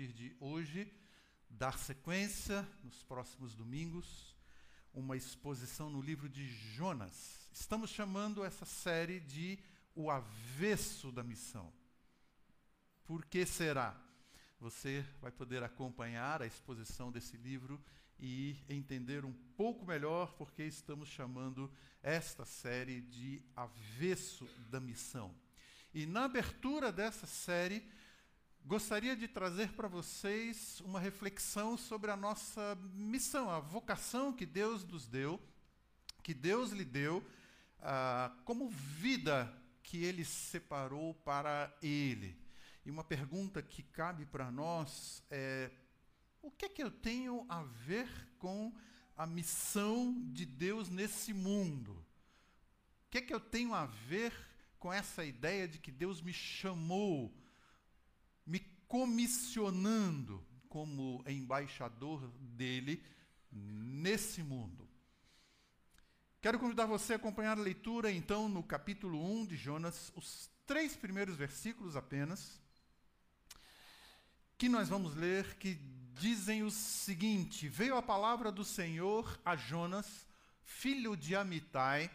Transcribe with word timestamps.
partir 0.00 0.14
de 0.14 0.34
hoje, 0.40 0.90
dar 1.50 1.78
sequência 1.78 2.66
nos 2.82 3.02
próximos 3.02 3.54
domingos, 3.54 4.34
uma 4.94 5.14
exposição 5.14 5.90
no 5.90 6.00
livro 6.00 6.26
de 6.26 6.48
Jonas. 6.74 7.46
Estamos 7.52 7.90
chamando 7.90 8.42
essa 8.42 8.64
série 8.64 9.20
de 9.20 9.58
O 9.94 10.10
Avesso 10.10 11.12
da 11.12 11.22
Missão. 11.22 11.70
Por 13.04 13.26
que 13.26 13.44
será? 13.44 13.94
Você 14.58 15.04
vai 15.20 15.30
poder 15.30 15.62
acompanhar 15.62 16.40
a 16.40 16.46
exposição 16.46 17.12
desse 17.12 17.36
livro 17.36 17.78
e 18.18 18.56
entender 18.70 19.26
um 19.26 19.34
pouco 19.54 19.84
melhor 19.84 20.32
porque 20.32 20.62
estamos 20.62 21.10
chamando 21.10 21.70
esta 22.02 22.46
série 22.46 23.02
de 23.02 23.42
Avesso 23.54 24.48
da 24.70 24.80
Missão. 24.80 25.34
E 25.92 26.06
na 26.06 26.24
abertura 26.24 26.90
dessa 26.90 27.26
série, 27.26 27.86
gostaria 28.64 29.16
de 29.16 29.26
trazer 29.26 29.72
para 29.72 29.88
vocês 29.88 30.80
uma 30.80 31.00
reflexão 31.00 31.76
sobre 31.76 32.10
a 32.10 32.16
nossa 32.16 32.76
missão, 32.94 33.50
a 33.50 33.58
vocação 33.58 34.32
que 34.32 34.46
Deus 34.46 34.84
nos 34.84 35.06
deu, 35.06 35.40
que 36.22 36.34
Deus 36.34 36.70
lhe 36.70 36.84
deu, 36.84 37.24
ah, 37.80 38.32
como 38.44 38.68
vida 38.68 39.52
que 39.82 40.04
Ele 40.04 40.24
separou 40.24 41.14
para 41.14 41.76
Ele. 41.82 42.36
E 42.84 42.90
uma 42.90 43.04
pergunta 43.04 43.62
que 43.62 43.82
cabe 43.82 44.24
para 44.26 44.50
nós 44.50 45.22
é: 45.30 45.70
o 46.42 46.50
que 46.50 46.66
é 46.66 46.68
que 46.68 46.82
eu 46.82 46.90
tenho 46.90 47.44
a 47.48 47.62
ver 47.62 48.08
com 48.38 48.72
a 49.16 49.26
missão 49.26 50.16
de 50.32 50.46
Deus 50.46 50.88
nesse 50.88 51.32
mundo? 51.32 51.92
O 53.06 53.10
que 53.10 53.18
é 53.18 53.22
que 53.22 53.34
eu 53.34 53.40
tenho 53.40 53.74
a 53.74 53.86
ver 53.86 54.32
com 54.78 54.92
essa 54.92 55.24
ideia 55.24 55.68
de 55.68 55.78
que 55.78 55.90
Deus 55.90 56.22
me 56.22 56.32
chamou, 56.32 57.34
comissionando 58.90 60.44
como 60.68 61.22
embaixador 61.24 62.28
dele 62.40 63.00
nesse 63.52 64.42
mundo? 64.42 64.88
Quero 66.42 66.58
convidar 66.58 66.86
você 66.86 67.12
a 67.12 67.16
acompanhar 67.16 67.56
a 67.56 67.62
leitura, 67.62 68.10
então, 68.10 68.48
no 68.48 68.64
capítulo 68.64 69.24
1 69.42 69.46
de 69.46 69.56
Jonas, 69.56 70.12
os 70.16 70.50
três 70.66 70.96
primeiros 70.96 71.36
versículos 71.36 71.94
apenas, 71.94 72.60
que 74.58 74.68
nós 74.68 74.88
vamos 74.88 75.14
ler, 75.14 75.54
que 75.54 75.74
dizem 76.14 76.64
o 76.64 76.70
seguinte: 76.70 77.68
Veio 77.68 77.96
a 77.96 78.02
palavra 78.02 78.50
do 78.50 78.64
Senhor 78.64 79.40
a 79.44 79.54
Jonas, 79.54 80.26
filho 80.64 81.16
de 81.16 81.36
Amitai, 81.36 82.10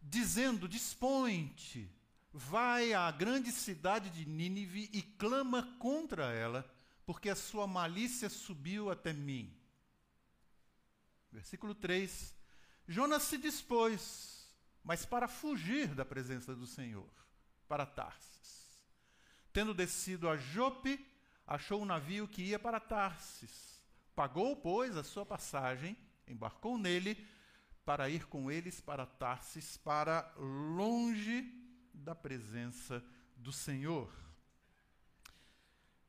dizendo: 0.00 0.68
Dispõe-te, 0.68 1.90
vai 2.36 2.92
à 2.92 3.08
grande 3.12 3.52
cidade 3.52 4.10
de 4.10 4.26
Nínive 4.26 4.90
e 4.92 5.00
clama 5.00 5.62
contra 5.78 6.32
ela, 6.32 6.68
porque 7.06 7.30
a 7.30 7.36
sua 7.36 7.64
malícia 7.64 8.28
subiu 8.28 8.90
até 8.90 9.12
mim. 9.12 9.56
Versículo 11.30 11.76
3. 11.76 12.34
Jonas 12.88 13.22
se 13.22 13.38
dispôs, 13.38 14.52
mas 14.82 15.06
para 15.06 15.28
fugir 15.28 15.94
da 15.94 16.04
presença 16.04 16.56
do 16.56 16.66
Senhor, 16.66 17.08
para 17.68 17.86
Tarsis. 17.86 18.82
Tendo 19.52 19.72
descido 19.72 20.28
a 20.28 20.36
Jope, 20.36 21.06
achou 21.46 21.82
um 21.82 21.86
navio 21.86 22.26
que 22.26 22.42
ia 22.42 22.58
para 22.58 22.80
Tarsis. 22.80 23.80
Pagou, 24.16 24.56
pois, 24.56 24.96
a 24.96 25.04
sua 25.04 25.24
passagem, 25.24 25.96
embarcou 26.26 26.78
nele 26.78 27.24
para 27.84 28.10
ir 28.10 28.26
com 28.26 28.50
eles 28.50 28.80
para 28.80 29.06
Tarsis, 29.06 29.76
para 29.76 30.34
longe 30.36 31.63
da 31.94 32.14
presença 32.14 33.02
do 33.36 33.52
Senhor. 33.52 34.12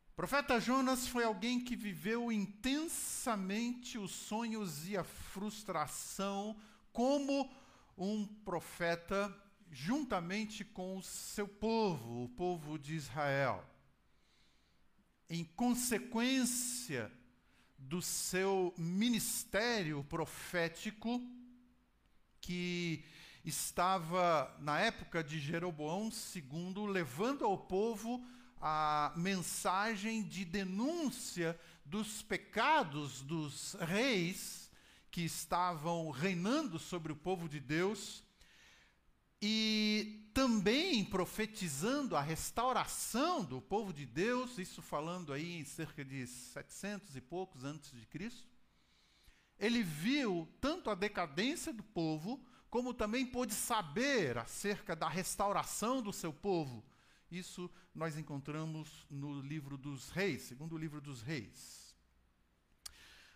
O 0.09 0.15
profeta 0.15 0.59
Jonas 0.59 1.07
foi 1.07 1.23
alguém 1.23 1.63
que 1.63 1.75
viveu 1.75 2.31
intensamente 2.31 3.97
os 3.97 4.11
sonhos 4.11 4.87
e 4.87 4.95
a 4.95 5.03
frustração 5.03 6.57
como 6.91 7.51
um 7.97 8.25
profeta 8.25 9.33
juntamente 9.69 10.63
com 10.63 10.97
o 10.97 11.03
seu 11.03 11.47
povo, 11.47 12.23
o 12.23 12.29
povo 12.29 12.79
de 12.79 12.95
Israel. 12.95 13.69
Em 15.29 15.43
consequência 15.43 17.11
do 17.77 18.01
seu 18.01 18.73
ministério 18.77 20.03
profético, 20.05 21.21
que 22.39 23.03
estava, 23.45 24.53
na 24.59 24.79
época 24.79 25.23
de 25.23 25.39
Jeroboão 25.39 26.09
II, 26.09 26.87
levando 26.87 27.45
ao 27.45 27.57
povo 27.57 28.25
a 28.59 29.13
mensagem 29.15 30.23
de 30.23 30.43
denúncia 30.43 31.59
dos 31.85 32.21
pecados 32.23 33.21
dos 33.21 33.73
reis 33.79 34.71
que 35.11 35.21
estavam 35.21 36.09
reinando 36.09 36.79
sobre 36.79 37.11
o 37.11 37.15
povo 37.15 37.47
de 37.47 37.59
Deus 37.59 38.23
e 39.41 40.27
também 40.33 41.05
profetizando 41.05 42.15
a 42.15 42.21
restauração 42.21 43.43
do 43.43 43.61
povo 43.61 43.93
de 43.93 44.05
Deus, 44.05 44.57
isso 44.57 44.81
falando 44.81 45.31
aí 45.31 45.59
em 45.59 45.63
cerca 45.63 46.03
de 46.03 46.25
700 46.25 47.15
e 47.15 47.21
poucos 47.21 47.63
antes 47.63 47.91
de 47.91 48.05
Cristo. 48.07 48.49
Ele 49.57 49.83
viu 49.83 50.49
tanto 50.59 50.89
a 50.89 50.95
decadência 50.95 51.71
do 51.71 51.83
povo, 51.83 52.43
como 52.75 52.93
também 52.93 53.25
pôde 53.25 53.53
saber 53.53 54.37
acerca 54.37 54.97
da 54.97 55.07
restauração 55.07 56.01
do 56.01 56.11
seu 56.11 56.33
povo. 56.33 56.83
Isso 57.31 57.71
nós 57.93 58.17
encontramos 58.17 59.07
no 59.09 59.39
livro 59.39 59.77
dos 59.77 60.09
reis, 60.09 60.41
segundo 60.41 60.75
o 60.75 60.77
livro 60.77 60.99
dos 60.99 61.21
reis. 61.21 61.95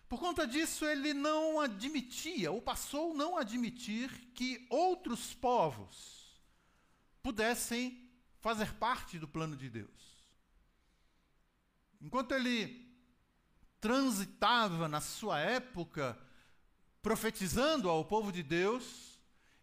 Por 0.06 0.20
conta 0.20 0.46
disso, 0.46 0.84
ele 0.84 1.14
não 1.14 1.58
admitia, 1.58 2.52
ou 2.52 2.60
passou 2.60 3.12
a 3.12 3.14
não 3.14 3.38
admitir, 3.38 4.10
que 4.34 4.66
outros 4.68 5.32
povos 5.32 6.38
pudessem 7.22 8.10
fazer 8.40 8.74
parte 8.74 9.18
do 9.18 9.26
plano 9.26 9.56
de 9.56 9.70
Deus. 9.70 10.22
Enquanto 11.98 12.32
ele 12.32 12.94
transitava 13.80 14.86
na 14.86 15.00
sua 15.00 15.40
época 15.40 16.20
profetizando 17.00 17.88
ao 17.88 18.04
povo 18.04 18.30
de 18.30 18.42
Deus, 18.42 19.09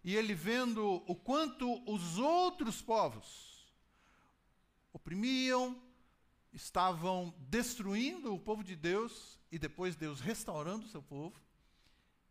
e 0.08 0.16
ele 0.16 0.34
vendo 0.34 1.04
o 1.06 1.14
quanto 1.14 1.84
os 1.86 2.18
outros 2.18 2.82
povos 2.82 3.68
oprimiam, 4.94 5.78
estavam 6.54 7.36
destruindo 7.50 8.34
o 8.34 8.40
povo 8.40 8.64
de 8.64 8.74
Deus 8.74 9.38
e 9.52 9.60
depois 9.60 9.98
Deus 9.98 10.22
restaurando 10.22 10.86
o 10.86 10.90
seu 10.90 11.04
povo, 11.04 11.38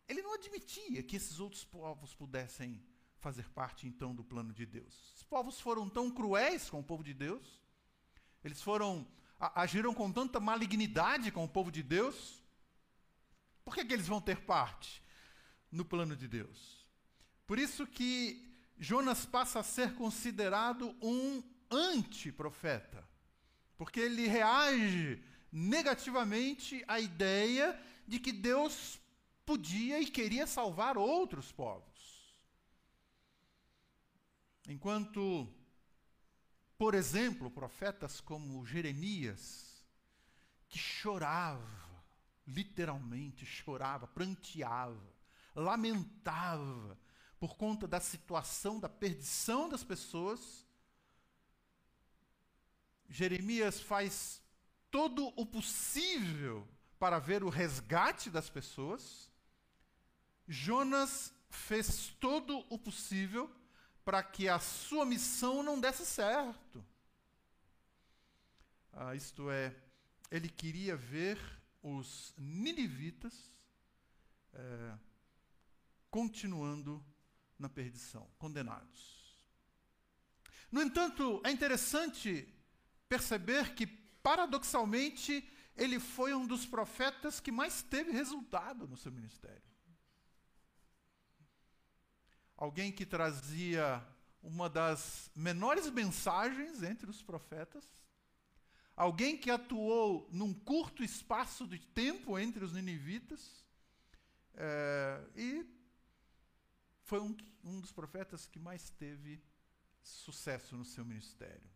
ele 0.09 0.23
não 0.23 0.33
admitia 0.33 1.03
que 1.03 1.17
esses 1.17 1.39
outros 1.39 1.65
povos 1.65 2.15
pudessem 2.15 2.83
fazer 3.19 3.47
parte 3.51 3.87
então 3.87 4.15
do 4.15 4.25
plano 4.25 4.55
de 4.55 4.65
Deus. 4.65 5.13
Os 5.15 5.23
povos 5.25 5.61
foram 5.61 5.87
tão 5.87 6.11
cruéis 6.11 6.71
com 6.71 6.81
o 6.81 6.83
povo 6.83 7.05
de 7.05 7.13
Deus, 7.13 7.61
eles 8.43 8.63
foram 8.63 9.07
agiram 9.39 9.93
com 9.93 10.11
tanta 10.11 10.41
malignidade 10.41 11.31
com 11.31 11.45
o 11.45 11.49
povo 11.57 11.71
de 11.71 11.83
Deus, 11.83 12.43
por 13.67 13.75
que, 13.75 13.85
que 13.85 13.93
eles 13.93 14.09
vão 14.09 14.19
ter 14.19 14.47
parte 14.47 15.03
no 15.71 15.85
plano 15.85 16.17
de 16.17 16.27
Deus? 16.27 16.76
Por 17.47 17.59
isso 17.59 17.87
que 17.87 18.51
Jonas 18.79 19.25
passa 19.25 19.61
a 19.61 19.63
ser 19.63 19.95
considerado 19.95 20.95
um 21.01 21.43
antiprofeta, 21.71 23.07
porque 23.77 24.01
ele 24.01 24.27
reage 24.27 25.23
negativamente 25.51 26.85
à 26.87 27.01
ideia 27.01 27.79
de 28.07 28.19
que 28.19 28.33
Deus 28.33 29.01
podia 29.45 30.01
e 30.01 30.07
queria 30.07 30.47
salvar 30.47 30.99
outros 30.99 31.53
povos. 31.53 31.85
Enquanto 34.69 35.49
por 36.79 36.95
exemplo, 36.95 37.51
profetas 37.51 38.21
como 38.21 38.67
Jeremias, 38.67 39.83
que 40.69 40.79
chorava, 40.79 41.65
literalmente 42.47 43.47
chorava, 43.47 44.07
pranteava, 44.07 45.15
lamentava 45.55 46.99
por 47.39 47.57
conta 47.57 47.87
da 47.87 48.01
situação 48.01 48.81
da 48.81 48.89
perdição 48.89 49.69
das 49.69 49.85
pessoas. 49.85 50.67
Jeremias 53.09 53.81
faz 53.81 54.43
todo 54.91 55.33
o 55.37 55.45
possível 55.45 56.67
para 56.99 57.19
ver 57.19 57.45
o 57.45 57.49
resgate 57.49 58.31
das 58.31 58.49
pessoas. 58.49 59.31
Jonas 60.49 61.33
fez 61.51 62.09
todo 62.21 62.65
o 62.71 62.79
possível 62.79 63.51
para 64.05 64.23
que 64.23 64.49
a 64.49 64.59
sua 64.59 65.05
missão 65.05 65.63
não 65.63 65.81
desse 65.81 66.07
certo. 66.07 66.85
Ah, 68.93 69.15
isto 69.15 69.51
é, 69.51 69.77
ele 70.31 70.49
queria 70.49 70.97
ver 70.97 71.39
os 71.83 72.33
ninivitas 72.37 73.53
é, 74.55 74.99
continuando 76.11 77.05
na 77.59 77.69
perdição, 77.69 78.29
condenados. 78.39 79.17
No 80.71 80.83
entanto, 80.83 81.41
é 81.45 81.51
interessante 81.51 82.53
perceber 83.09 83.75
que 83.75 83.87
paradoxalmente, 84.27 85.49
ele 85.77 86.01
foi 86.01 86.35
um 86.35 86.45
dos 86.45 86.67
profetas 86.67 87.39
que 87.39 87.53
mais 87.53 87.81
teve 87.81 88.11
resultado 88.11 88.89
no 88.89 88.97
seu 88.97 89.13
ministério. 89.13 89.63
Alguém 92.57 92.91
que 92.91 93.07
trazia 93.07 94.05
uma 94.43 94.69
das 94.69 95.31
menores 95.33 95.89
mensagens 95.91 96.83
entre 96.83 97.09
os 97.09 97.23
profetas, 97.23 97.85
alguém 98.97 99.37
que 99.37 99.49
atuou 99.49 100.29
num 100.33 100.53
curto 100.53 101.05
espaço 101.05 101.65
de 101.65 101.79
tempo 101.79 102.37
entre 102.37 102.65
os 102.65 102.73
ninivitas, 102.73 103.65
é, 104.55 105.25
e 105.37 105.65
foi 107.07 107.21
um, 107.21 107.37
um 107.63 107.81
dos 107.81 107.93
profetas 107.93 108.49
que 108.49 108.59
mais 108.59 108.91
teve 108.91 109.41
sucesso 110.03 110.77
no 110.77 110.85
seu 110.85 111.05
ministério. 111.05 111.71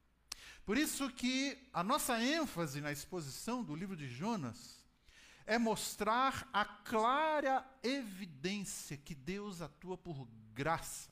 Por 0.64 0.76
isso 0.76 1.08
que 1.10 1.68
a 1.72 1.84
nossa 1.84 2.20
ênfase 2.20 2.80
na 2.80 2.90
exposição 2.90 3.62
do 3.62 3.76
livro 3.76 3.96
de 3.96 4.08
Jonas 4.08 4.84
é 5.46 5.56
mostrar 5.56 6.48
a 6.52 6.64
clara 6.64 7.64
evidência 7.82 8.96
que 8.96 9.14
Deus 9.14 9.62
atua 9.62 9.96
por 9.96 10.28
graça. 10.52 11.10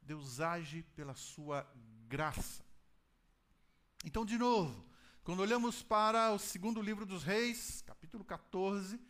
Deus 0.00 0.40
age 0.40 0.84
pela 0.94 1.16
sua 1.16 1.68
graça. 2.06 2.64
Então, 4.04 4.24
de 4.24 4.38
novo, 4.38 4.84
quando 5.24 5.40
olhamos 5.40 5.82
para 5.82 6.32
o 6.32 6.38
segundo 6.38 6.80
livro 6.80 7.04
dos 7.04 7.24
Reis, 7.24 7.82
capítulo 7.82 8.24
14, 8.24 9.00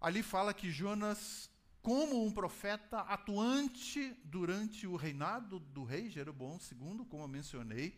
ali 0.00 0.22
fala 0.22 0.52
que 0.52 0.70
Jonas 0.70 1.50
como 1.84 2.24
um 2.24 2.32
profeta 2.32 3.00
atuante 3.00 4.16
durante 4.24 4.86
o 4.86 4.96
reinado 4.96 5.60
do 5.60 5.84
rei 5.84 6.08
Jeroboão 6.08 6.58
II, 6.58 7.04
como 7.10 7.22
eu 7.22 7.28
mencionei. 7.28 7.90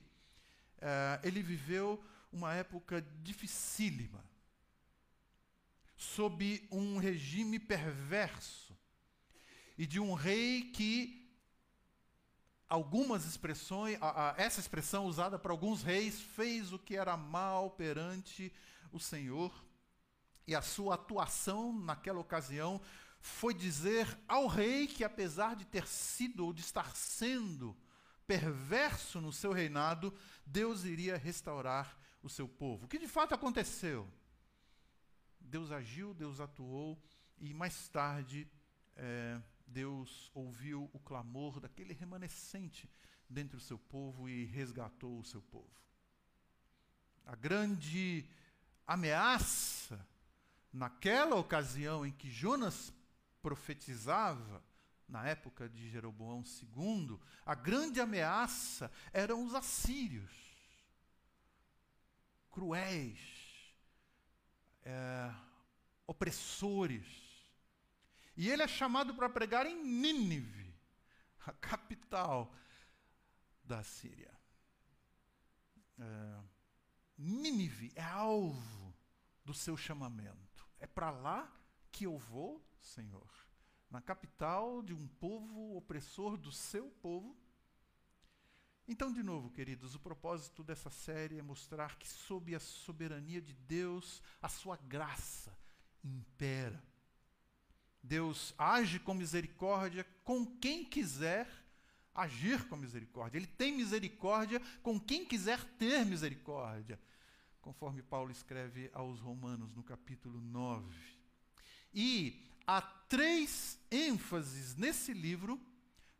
Uh, 0.78 1.22
ele 1.22 1.40
viveu 1.40 2.04
uma 2.32 2.52
época 2.52 3.00
dificílima, 3.22 4.24
sob 5.96 6.66
um 6.68 6.98
regime 6.98 7.60
perverso, 7.60 8.76
e 9.78 9.86
de 9.86 10.00
um 10.00 10.14
rei 10.14 10.62
que 10.74 11.24
algumas 12.68 13.24
expressões, 13.24 13.96
a, 14.02 14.32
a, 14.32 14.34
essa 14.36 14.58
expressão 14.58 15.06
usada 15.06 15.38
para 15.38 15.52
alguns 15.52 15.84
reis, 15.84 16.20
fez 16.20 16.72
o 16.72 16.78
que 16.78 16.96
era 16.96 17.16
mal 17.16 17.70
perante 17.70 18.52
o 18.90 18.98
Senhor, 18.98 19.64
e 20.44 20.56
a 20.56 20.62
sua 20.62 20.94
atuação 20.96 21.72
naquela 21.72 22.18
ocasião 22.18 22.80
foi 23.26 23.52
dizer 23.52 24.06
ao 24.28 24.46
rei 24.46 24.86
que, 24.86 25.02
apesar 25.02 25.56
de 25.56 25.64
ter 25.64 25.86
sido 25.86 26.46
ou 26.46 26.52
de 26.52 26.60
estar 26.62 26.94
sendo 26.94 27.76
perverso 28.26 29.20
no 29.20 29.32
seu 29.32 29.52
reinado, 29.52 30.14
Deus 30.46 30.84
iria 30.84 31.16
restaurar 31.16 31.98
o 32.22 32.28
seu 32.28 32.48
povo. 32.48 32.86
O 32.86 32.88
que 32.88 32.98
de 32.98 33.08
fato 33.08 33.34
aconteceu? 33.34 34.08
Deus 35.40 35.72
agiu, 35.72 36.14
Deus 36.14 36.40
atuou, 36.40 36.96
e 37.38 37.52
mais 37.52 37.88
tarde 37.88 38.48
é, 38.96 39.40
Deus 39.66 40.30
ouviu 40.32 40.88
o 40.92 40.98
clamor 41.00 41.58
daquele 41.60 41.92
remanescente 41.92 42.88
dentro 43.28 43.58
do 43.58 43.62
seu 43.62 43.78
povo 43.78 44.28
e 44.28 44.44
resgatou 44.44 45.18
o 45.18 45.24
seu 45.24 45.42
povo. 45.42 45.82
A 47.26 47.34
grande 47.34 48.24
ameaça 48.86 50.06
naquela 50.72 51.34
ocasião 51.34 52.06
em 52.06 52.12
que 52.12 52.30
Jonas 52.30 52.92
profetizava, 53.46 54.60
na 55.06 55.24
época 55.28 55.68
de 55.68 55.88
Jeroboão 55.88 56.42
II, 56.42 57.16
a 57.44 57.54
grande 57.54 58.00
ameaça 58.00 58.90
eram 59.12 59.44
os 59.44 59.54
assírios, 59.54 60.32
cruéis, 62.50 63.20
é, 64.82 65.32
opressores. 66.08 67.06
E 68.36 68.50
ele 68.50 68.64
é 68.64 68.66
chamado 68.66 69.14
para 69.14 69.28
pregar 69.28 69.64
em 69.64 69.80
Nínive, 69.80 70.74
a 71.46 71.52
capital 71.52 72.52
da 73.62 73.80
Síria. 73.84 74.36
É, 76.00 76.40
Nínive 77.16 77.92
é 77.94 78.02
alvo 78.02 78.92
do 79.44 79.54
seu 79.54 79.76
chamamento. 79.76 80.66
É 80.80 80.86
para 80.88 81.12
lá 81.12 81.48
que 81.92 82.06
eu 82.06 82.18
vou, 82.18 82.60
Senhor? 82.86 83.30
Na 83.90 84.00
capital 84.00 84.82
de 84.82 84.94
um 84.94 85.06
povo 85.06 85.76
opressor 85.76 86.36
do 86.36 86.50
seu 86.50 86.90
povo? 87.02 87.36
Então, 88.88 89.12
de 89.12 89.22
novo, 89.22 89.50
queridos, 89.50 89.94
o 89.94 90.00
propósito 90.00 90.62
dessa 90.62 90.90
série 90.90 91.38
é 91.38 91.42
mostrar 91.42 91.98
que, 91.98 92.08
sob 92.08 92.54
a 92.54 92.60
soberania 92.60 93.40
de 93.42 93.52
Deus, 93.52 94.22
a 94.40 94.48
sua 94.48 94.76
graça 94.76 95.56
impera. 96.04 96.80
Deus 98.02 98.54
age 98.56 99.00
com 99.00 99.12
misericórdia 99.12 100.04
com 100.22 100.46
quem 100.46 100.84
quiser 100.84 101.48
agir 102.14 102.66
com 102.68 102.76
misericórdia. 102.76 103.38
Ele 103.38 103.46
tem 103.46 103.76
misericórdia 103.76 104.60
com 104.82 104.98
quem 104.98 105.26
quiser 105.26 105.62
ter 105.76 106.06
misericórdia, 106.06 106.98
conforme 107.60 108.02
Paulo 108.02 108.30
escreve 108.30 108.88
aos 108.92 109.20
Romanos 109.20 109.74
no 109.74 109.82
capítulo 109.82 110.40
9. 110.40 110.96
E 111.92 112.55
há 112.66 112.82
três 112.82 113.78
ênfases 113.90 114.74
nesse 114.74 115.12
livro, 115.12 115.60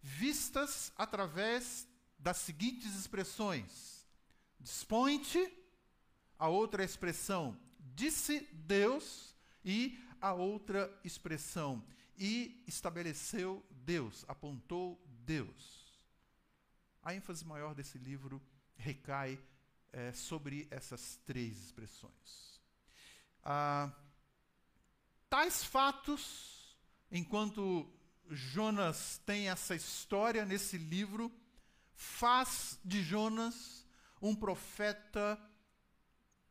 vistas 0.01 0.93
através 0.97 1.89
das 2.19 2.39
seguintes 2.39 2.95
expressões: 2.95 4.07
dispõe-te, 4.61 5.53
a 6.39 6.49
outra 6.49 6.85
expressão, 6.85 7.59
disse 7.95 8.41
Deus, 8.53 9.35
e 9.65 9.99
a 10.21 10.33
outra 10.33 10.93
expressão, 11.03 11.85
e 12.17 12.63
estabeleceu 12.67 13.65
Deus, 13.71 14.25
apontou 14.29 15.03
Deus. 15.25 15.77
A 17.03 17.15
ênfase 17.15 17.45
maior 17.45 17.75
desse 17.75 17.99
livro 17.99 18.43
recai 18.77 19.41
é, 19.93 20.13
sobre 20.13 20.67
essas 20.71 21.19
três 21.25 21.57
expressões. 21.57 22.61
Ah, 23.43 23.93
Tais 25.29 25.65
fatos, 25.65 26.77
enquanto 27.11 27.93
Jonas 28.31 29.21
tem 29.27 29.49
essa 29.49 29.75
história 29.75 30.45
nesse 30.45 30.79
livro, 30.79 31.33
faz 31.95 32.79
de 32.85 33.03
Jonas 33.03 33.85
um 34.21 34.35
profeta 34.35 35.39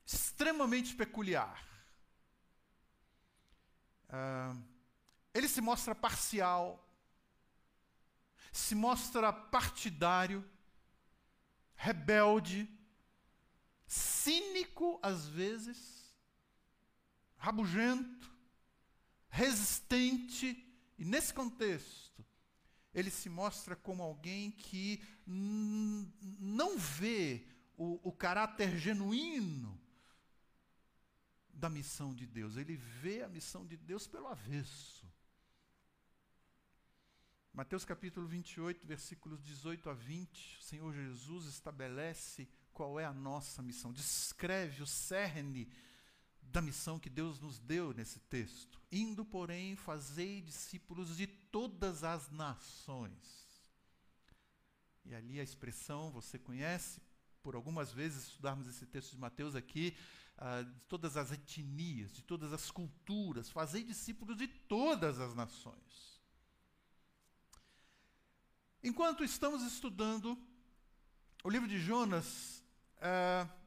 extremamente 0.06 0.94
peculiar. 0.96 1.64
Uh, 4.10 4.62
ele 5.34 5.48
se 5.48 5.62
mostra 5.62 5.96
parcial, 5.96 6.86
se 8.52 8.76
mostra 8.76 9.34
partidário, 9.34 10.48
rebelde, 11.76 12.70
cínico 13.88 15.00
às 15.02 15.28
vezes, 15.28 16.16
rabugento, 17.38 18.35
resistente, 19.36 20.66
e 20.98 21.04
nesse 21.04 21.34
contexto, 21.34 22.26
ele 22.94 23.12
se 23.12 23.28
mostra 23.28 23.76
como 23.76 24.02
alguém 24.02 24.50
que 24.50 25.04
não 25.28 26.78
vê 26.78 27.46
o, 27.76 28.00
o 28.08 28.14
caráter 28.14 28.78
genuíno 28.78 29.78
da 31.54 31.70
missão 31.70 32.14
de 32.14 32.26
Deus, 32.26 32.56
ele 32.56 32.78
vê 32.78 33.24
a 33.24 33.28
missão 33.28 33.66
de 33.66 33.76
Deus 33.76 34.08
pelo 34.08 34.28
avesso. 34.28 35.06
Mateus 37.54 37.84
capítulo 37.84 38.28
28, 38.28 38.88
versículos 38.88 39.42
18 39.42 39.90
a 39.90 39.94
20, 39.94 40.60
o 40.60 40.64
Senhor 40.64 40.94
Jesus 40.94 41.46
estabelece 41.48 42.48
qual 42.74 42.98
é 43.00 43.06
a 43.06 43.14
nossa 43.14 43.62
missão, 43.62 43.92
descreve 43.92 44.82
o 44.82 44.88
cerne 44.88 45.70
da 46.52 46.62
missão 46.62 47.00
que 47.00 47.10
Deus 47.10 47.40
nos 47.40 47.60
deu 47.60 47.94
nesse 47.94 48.20
texto. 48.20 48.82
Indo, 48.92 49.26
porém, 49.26 49.76
fazei 49.76 50.42
discípulos 50.42 51.18
de 51.18 51.28
todas 51.28 52.04
as 52.04 52.32
nações. 52.32 53.46
E 55.06 55.14
ali 55.14 55.40
a 55.40 55.44
expressão 55.44 56.12
você 56.12 56.40
conhece, 56.40 57.02
por 57.44 57.56
algumas 57.56 57.92
vezes 57.92 58.28
estudarmos 58.28 58.68
esse 58.68 58.86
texto 58.86 59.12
de 59.12 59.20
Mateus 59.20 59.56
aqui, 59.56 59.96
uh, 60.38 60.64
de 60.66 60.80
todas 60.88 61.16
as 61.16 61.32
etnias, 61.32 62.12
de 62.12 62.24
todas 62.24 62.52
as 62.52 62.72
culturas, 62.72 63.50
fazei 63.50 63.84
discípulos 63.84 64.38
de 64.38 64.48
todas 64.48 65.20
as 65.20 65.36
nações. 65.36 66.20
Enquanto 68.84 69.24
estamos 69.24 69.64
estudando 69.64 70.38
o 71.44 71.50
livro 71.50 71.68
de 71.68 71.80
Jonas, 71.80 72.64
uh, 72.98 73.65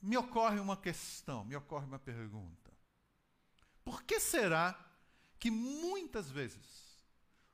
me 0.00 0.16
ocorre 0.16 0.60
uma 0.60 0.76
questão, 0.76 1.44
me 1.44 1.56
ocorre 1.56 1.86
uma 1.86 1.98
pergunta. 1.98 2.72
Por 3.84 4.02
que 4.02 4.20
será 4.20 4.78
que 5.38 5.50
muitas 5.50 6.30
vezes 6.30 6.98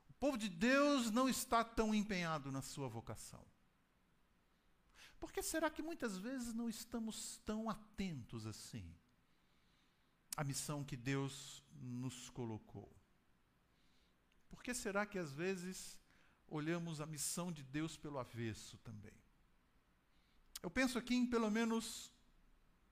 o 0.09 0.13
povo 0.13 0.37
de 0.37 0.49
Deus 0.49 1.11
não 1.11 1.29
está 1.29 1.63
tão 1.63 1.93
empenhado 1.93 2.51
na 2.51 2.61
sua 2.61 2.87
vocação? 2.87 3.45
Por 5.19 5.31
que 5.31 5.41
será 5.41 5.69
que 5.69 5.81
muitas 5.81 6.17
vezes 6.17 6.53
não 6.53 6.69
estamos 6.69 7.37
tão 7.45 7.69
atentos 7.69 8.45
assim 8.45 8.93
à 10.37 10.43
missão 10.43 10.83
que 10.83 10.95
Deus 10.95 11.63
nos 11.81 12.29
colocou? 12.29 12.93
Por 14.49 14.61
que 14.61 14.73
será 14.73 15.05
que 15.05 15.17
às 15.17 15.33
vezes 15.33 15.99
olhamos 16.47 17.01
a 17.01 17.05
missão 17.05 17.51
de 17.51 17.63
Deus 17.63 17.97
pelo 17.97 18.19
avesso 18.19 18.77
também? 18.79 19.13
Eu 20.61 20.69
penso 20.69 20.97
aqui 20.97 21.15
em 21.15 21.25
pelo 21.25 21.49
menos 21.49 22.11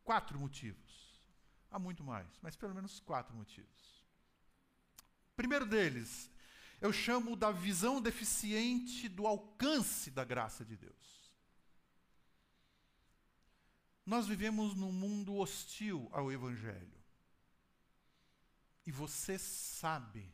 quatro 0.04 0.40
motivos. 0.40 1.22
Há 1.70 1.80
muito 1.80 2.04
mais, 2.04 2.28
mas 2.42 2.56
pelo 2.56 2.76
menos 2.76 3.00
quatro 3.00 3.36
motivos. 3.36 4.04
Primeiro 5.36 5.66
deles, 5.66 6.30
eu 6.80 6.94
chamo 6.94 7.36
da 7.36 7.52
visão 7.52 8.02
deficiente 8.02 9.10
do 9.10 9.26
alcance 9.26 10.12
da 10.12 10.24
graça 10.24 10.64
de 10.64 10.78
Deus. 10.78 11.34
Nós 14.06 14.28
vivemos 14.28 14.76
num 14.76 14.92
mundo 14.92 15.36
hostil 15.38 16.10
ao 16.12 16.32
Evangelho. 16.32 17.02
E 18.86 18.92
você 18.92 19.40
sabe, 19.40 20.30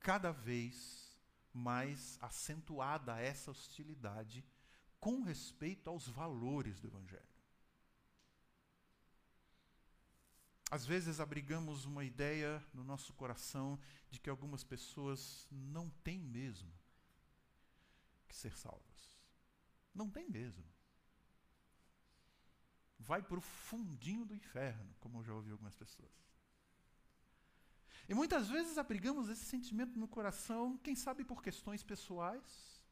cada 0.00 0.32
vez 0.32 1.14
mais 1.52 2.18
acentuada 2.22 3.20
essa 3.20 3.50
hostilidade 3.50 4.44
com 4.98 5.22
respeito 5.22 5.88
aos 5.88 6.08
valores 6.08 6.80
do 6.80 6.88
Evangelho. 6.88 7.37
Às 10.70 10.84
vezes 10.84 11.18
abrigamos 11.18 11.86
uma 11.86 12.04
ideia 12.04 12.62
no 12.74 12.84
nosso 12.84 13.12
coração 13.14 13.78
de 14.10 14.20
que 14.20 14.28
algumas 14.28 14.62
pessoas 14.62 15.48
não 15.50 15.88
têm 16.04 16.18
mesmo 16.18 16.70
que 18.28 18.36
ser 18.36 18.54
salvas. 18.56 19.18
Não 19.94 20.10
tem 20.10 20.28
mesmo. 20.28 20.64
Vai 22.98 23.22
para 23.22 23.38
o 23.38 23.40
fundinho 23.40 24.26
do 24.26 24.34
inferno, 24.34 24.94
como 25.00 25.18
eu 25.18 25.24
já 25.24 25.32
ouvi 25.32 25.50
algumas 25.50 25.74
pessoas. 25.74 26.12
E 28.06 28.14
muitas 28.14 28.48
vezes 28.48 28.76
abrigamos 28.76 29.28
esse 29.28 29.44
sentimento 29.44 29.98
no 29.98 30.08
coração, 30.08 30.76
quem 30.78 30.94
sabe 30.94 31.24
por 31.24 31.42
questões 31.42 31.82
pessoais, 31.82 32.82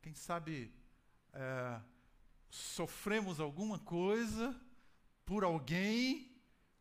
quem 0.00 0.14
sabe 0.14 0.72
é, 1.32 1.80
sofremos 2.54 3.40
alguma 3.40 3.80
coisa 3.80 4.54
por 5.26 5.42
alguém 5.42 6.32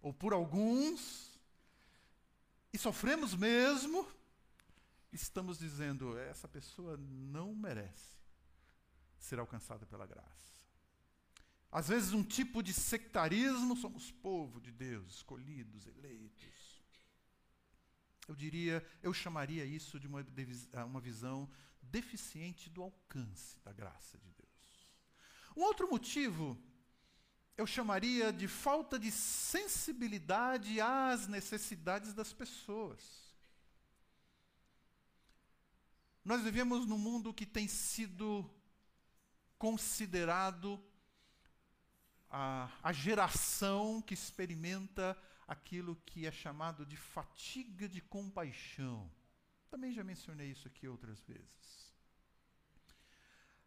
ou 0.02 0.14
por 0.14 0.32
alguns, 0.32 1.40
e 2.72 2.78
sofremos 2.78 3.34
mesmo, 3.34 4.08
estamos 5.12 5.58
dizendo, 5.58 6.18
essa 6.20 6.48
pessoa 6.48 6.98
não 6.98 7.56
merece 7.56 8.18
ser 9.18 9.40
alcançada 9.40 9.86
pela 9.86 10.06
graça. 10.06 10.62
Às 11.72 11.88
vezes, 11.88 12.14
um 12.14 12.24
tipo 12.24 12.62
de 12.62 12.72
sectarismo, 12.72 13.76
somos 13.76 14.12
povo 14.12 14.62
de 14.62 14.72
Deus, 14.72 15.16
escolhidos, 15.16 15.88
eleitos. 15.88 16.84
Eu 18.28 18.36
diria, 18.36 18.86
eu 19.02 19.12
chamaria 19.12 19.66
isso 19.66 20.00
de 20.00 20.06
uma, 20.06 20.24
uma 20.86 21.02
visão 21.02 21.50
deficiente 21.82 22.70
do 22.70 22.84
alcance 22.84 23.60
da 23.62 23.74
graça 23.74 24.20
de 24.20 24.30
Deus. 24.30 24.43
Um 25.56 25.62
outro 25.62 25.90
motivo 25.90 26.58
eu 27.56 27.68
chamaria 27.68 28.34
de 28.34 28.48
falta 28.48 28.98
de 28.98 29.12
sensibilidade 29.12 30.82
às 30.82 31.28
necessidades 31.28 32.14
das 32.14 32.34
pessoas. 32.34 33.24
Nós 36.26 36.42
vivemos 36.42 36.86
num 36.86 36.98
mundo 36.98 37.34
que 37.34 37.46
tem 37.46 37.68
sido 37.68 38.50
considerado 39.60 40.84
a, 42.30 42.72
a 42.82 42.92
geração 42.92 44.02
que 44.02 44.14
experimenta 44.16 45.16
aquilo 45.48 45.96
que 46.06 46.26
é 46.26 46.32
chamado 46.32 46.86
de 46.86 46.98
fatiga 46.98 47.88
de 47.88 48.02
compaixão. 48.02 49.12
Também 49.70 49.94
já 49.94 50.04
mencionei 50.04 50.50
isso 50.52 50.68
aqui 50.68 50.88
outras 50.88 51.20
vezes 51.22 51.83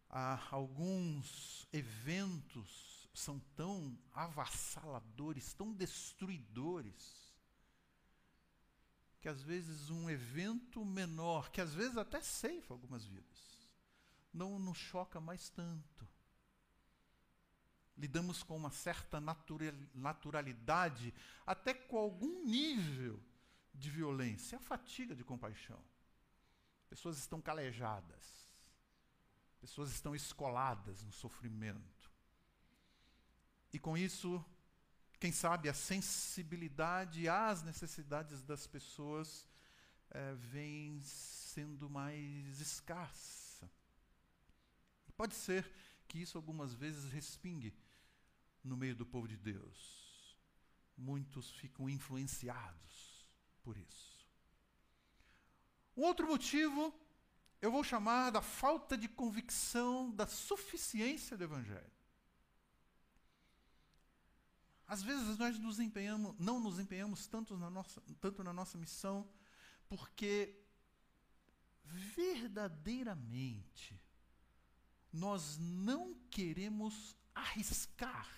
ah, 0.08 0.40
alguns 0.50 1.66
eventos 1.72 3.08
são 3.12 3.38
tão 3.56 3.98
avassaladores, 4.12 5.52
tão 5.54 5.72
destruidores, 5.72 7.34
que 9.20 9.28
às 9.28 9.42
vezes 9.42 9.90
um 9.90 10.08
evento 10.08 10.84
menor, 10.84 11.50
que 11.50 11.60
às 11.60 11.74
vezes 11.74 11.96
até 11.96 12.20
ceifa 12.20 12.74
algumas 12.74 13.06
vidas, 13.06 13.70
não 14.32 14.58
nos 14.58 14.78
choca 14.78 15.20
mais 15.20 15.48
tanto. 15.48 16.06
Lidamos 17.96 18.42
com 18.42 18.54
uma 18.54 18.70
certa 18.70 19.18
naturalidade, 19.94 21.14
até 21.46 21.72
com 21.72 21.96
algum 21.96 22.44
nível 22.44 23.18
de 23.74 23.88
violência, 23.90 24.58
a 24.58 24.60
fatiga 24.60 25.14
de 25.16 25.24
compaixão. 25.24 25.82
Pessoas 26.90 27.16
estão 27.18 27.40
calejadas 27.40 28.45
Pessoas 29.66 29.90
estão 29.90 30.14
escoladas 30.14 31.02
no 31.02 31.10
sofrimento. 31.10 32.08
E 33.72 33.80
com 33.80 33.98
isso, 33.98 34.42
quem 35.18 35.32
sabe 35.32 35.68
a 35.68 35.74
sensibilidade 35.74 37.28
às 37.28 37.64
necessidades 37.64 38.42
das 38.42 38.64
pessoas 38.68 39.44
é, 40.10 40.34
vem 40.34 41.00
sendo 41.02 41.90
mais 41.90 42.60
escassa. 42.60 43.68
Pode 45.16 45.34
ser 45.34 45.68
que 46.06 46.18
isso 46.18 46.38
algumas 46.38 46.72
vezes 46.72 47.10
respingue 47.10 47.76
no 48.62 48.76
meio 48.76 48.94
do 48.94 49.04
povo 49.04 49.26
de 49.26 49.36
Deus. 49.36 50.38
Muitos 50.96 51.50
ficam 51.50 51.90
influenciados 51.90 53.28
por 53.64 53.76
isso. 53.76 54.24
Um 55.96 56.02
outro 56.02 56.24
motivo 56.28 56.94
eu 57.60 57.70
vou 57.70 57.84
chamar 57.84 58.30
da 58.30 58.42
falta 58.42 58.96
de 58.96 59.08
convicção 59.08 60.10
da 60.10 60.26
suficiência 60.26 61.36
do 61.36 61.44
Evangelho. 61.44 61.92
Às 64.86 65.02
vezes 65.02 65.36
nós 65.36 65.58
nos 65.58 65.80
empenhamos, 65.80 66.34
não 66.38 66.60
nos 66.60 66.78
empenhamos 66.78 67.26
tanto 67.26 67.56
na 67.56 67.68
nossa, 67.68 68.00
tanto 68.20 68.44
na 68.44 68.52
nossa 68.52 68.78
missão, 68.78 69.28
porque 69.88 70.62
verdadeiramente 71.84 74.00
nós 75.12 75.58
não 75.58 76.14
queremos 76.30 77.16
arriscar 77.34 78.36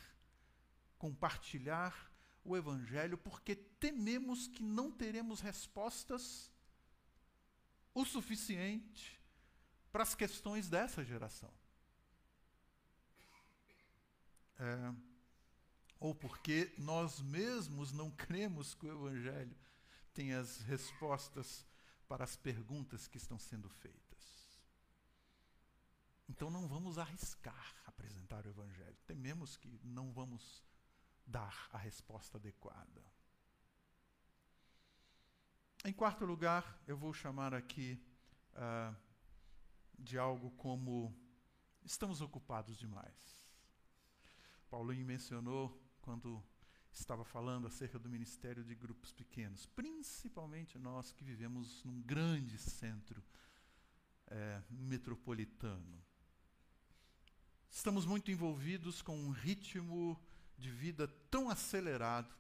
compartilhar 0.99 2.13
o 2.45 2.57
Evangelho, 2.57 3.17
porque 3.17 3.55
tememos 3.55 4.49
que 4.49 4.63
não 4.63 4.91
teremos 4.91 5.41
respostas 5.41 6.51
o 8.01 8.05
suficiente 8.05 9.21
para 9.91 10.05
as 10.05 10.15
questões 10.15 10.69
dessa 10.69 11.05
geração. 11.05 11.53
É, 14.61 14.95
ou 15.99 16.15
porque 16.15 16.73
nós 16.79 17.21
mesmos 17.21 17.93
não 17.93 18.11
cremos 18.11 18.75
que 18.75 18.87
o 18.87 19.09
Evangelho 19.09 19.57
tem 20.15 20.33
as 20.33 20.61
respostas 20.61 21.67
para 22.07 22.23
as 22.23 22.37
perguntas 22.37 23.09
que 23.09 23.17
estão 23.17 23.39
sendo 23.39 23.69
feitas. 23.69 23.99
Então 26.29 26.51
não 26.51 26.69
vamos 26.69 26.99
arriscar 26.99 27.75
apresentar 27.87 28.47
o 28.47 28.51
Evangelho. 28.51 28.97
Tememos 29.07 29.57
que 29.57 29.81
não 29.83 30.13
vamos 30.13 30.63
dar 31.27 31.69
a 31.73 31.79
resposta 31.79 32.39
adequada. 32.39 33.03
Em 35.85 35.93
quarto 35.93 36.25
lugar, 36.25 36.83
eu 36.89 36.97
vou 36.97 37.15
chamar 37.15 37.55
aqui 37.55 38.03
uh, 38.55 38.95
de 39.97 40.19
algo 40.19 40.51
como 40.53 41.17
estamos 41.85 42.21
ocupados 42.21 42.77
demais. 42.77 43.41
Paulinho 44.69 45.07
mencionou 45.07 45.81
quando 46.03 46.43
estava 46.93 47.25
falando 47.25 47.69
acerca 47.69 47.97
do 47.97 48.09
ministério 48.09 48.65
de 48.65 48.75
grupos 48.75 49.13
pequenos, 49.13 49.67
principalmente 49.67 50.77
nós 50.79 51.13
que 51.13 51.23
vivemos 51.23 51.85
num 51.85 52.03
grande 52.03 52.59
centro 52.59 53.23
é, 54.27 54.61
metropolitano. 54.69 56.05
Estamos 57.71 58.05
muito 58.05 58.33
envolvidos 58.33 59.01
com 59.01 59.17
um 59.17 59.31
ritmo 59.31 60.21
de 60.57 60.73
vida 60.73 61.07
tão 61.31 61.49
acelerado 61.49 62.35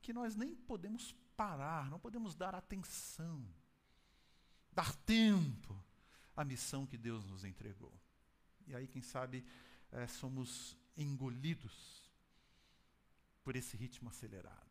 que 0.00 0.12
nós 0.12 0.36
nem 0.36 0.54
podemos 0.54 1.12
parar, 1.36 1.90
não 1.90 1.98
podemos 1.98 2.34
dar 2.34 2.54
atenção, 2.54 3.44
dar 4.72 4.94
tempo 4.96 5.82
à 6.36 6.44
missão 6.44 6.86
que 6.86 6.96
Deus 6.96 7.24
nos 7.24 7.44
entregou. 7.44 7.92
E 8.66 8.74
aí, 8.74 8.86
quem 8.86 9.02
sabe, 9.02 9.44
é, 9.90 10.06
somos 10.06 10.76
engolidos 10.96 12.10
por 13.42 13.56
esse 13.56 13.76
ritmo 13.76 14.08
acelerado. 14.08 14.70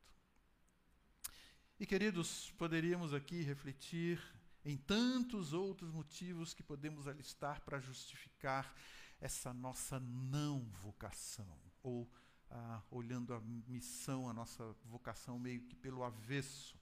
E, 1.79 1.85
queridos, 1.85 2.51
poderíamos 2.57 3.13
aqui 3.13 3.41
refletir 3.41 4.21
em 4.63 4.77
tantos 4.77 5.53
outros 5.53 5.91
motivos 5.91 6.53
que 6.53 6.63
podemos 6.63 7.07
alistar 7.07 7.61
para 7.61 7.79
justificar 7.79 8.73
essa 9.19 9.53
nossa 9.53 9.99
não 9.99 10.59
vocação, 10.83 11.59
ou 11.83 12.09
ah, 12.51 12.81
olhando 12.91 13.33
a 13.33 13.39
missão, 13.39 14.29
a 14.29 14.33
nossa 14.33 14.75
vocação 14.85 15.39
meio 15.39 15.61
que 15.61 15.75
pelo 15.75 16.03
avesso. 16.03 16.77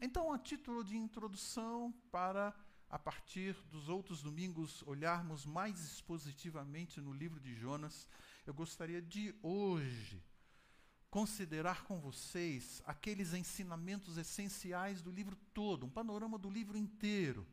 Então, 0.00 0.32
a 0.32 0.38
título 0.38 0.84
de 0.84 0.96
introdução, 0.96 1.92
para 2.10 2.54
a 2.88 2.98
partir 2.98 3.54
dos 3.70 3.88
outros 3.88 4.22
domingos 4.22 4.82
olharmos 4.86 5.46
mais 5.46 5.82
expositivamente 5.82 7.00
no 7.00 7.12
livro 7.12 7.40
de 7.40 7.54
Jonas, 7.54 8.06
eu 8.46 8.52
gostaria 8.52 9.00
de 9.00 9.34
hoje 9.42 10.22
considerar 11.08 11.84
com 11.84 11.98
vocês 12.00 12.82
aqueles 12.84 13.32
ensinamentos 13.32 14.18
essenciais 14.18 15.00
do 15.00 15.10
livro 15.10 15.36
todo, 15.54 15.86
um 15.86 15.90
panorama 15.90 16.38
do 16.38 16.50
livro 16.50 16.76
inteiro. 16.76 17.46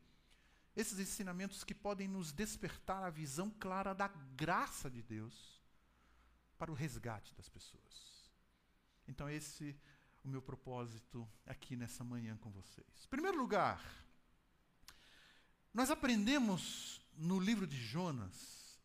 Esses 0.76 1.00
ensinamentos 1.00 1.64
que 1.64 1.74
podem 1.74 2.08
nos 2.08 2.34
despertar 2.34 3.04
a 3.04 3.10
visão 3.10 3.50
clara 3.50 3.94
da 3.94 4.08
graça 4.08 4.90
de 4.90 5.02
Deus 5.02 5.59
para 6.60 6.72
o 6.72 6.76
resgate 6.76 7.34
das 7.34 7.50
pessoas. 7.50 8.30
Então, 9.08 9.28
esse 9.30 9.76
o 10.24 10.28
meu 10.28 10.42
propósito 10.42 11.28
aqui 11.46 11.76
nessa 11.76 12.04
manhã 12.04 12.38
com 12.38 12.52
vocês. 12.52 13.06
Em 13.06 13.10
primeiro 13.10 13.38
lugar, 13.38 13.82
nós 15.74 15.90
aprendemos 15.90 17.02
no 17.16 17.40
livro 17.40 17.66
de 17.66 17.78
Jonas, 17.78 18.80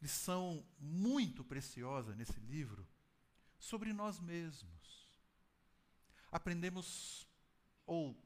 lição 0.00 0.66
muito 0.78 1.44
preciosa 1.44 2.14
nesse 2.14 2.40
livro, 2.40 2.88
sobre 3.58 3.92
nós 3.92 4.18
mesmos. 4.18 5.06
Aprendemos 6.32 7.26
ou 7.86 8.16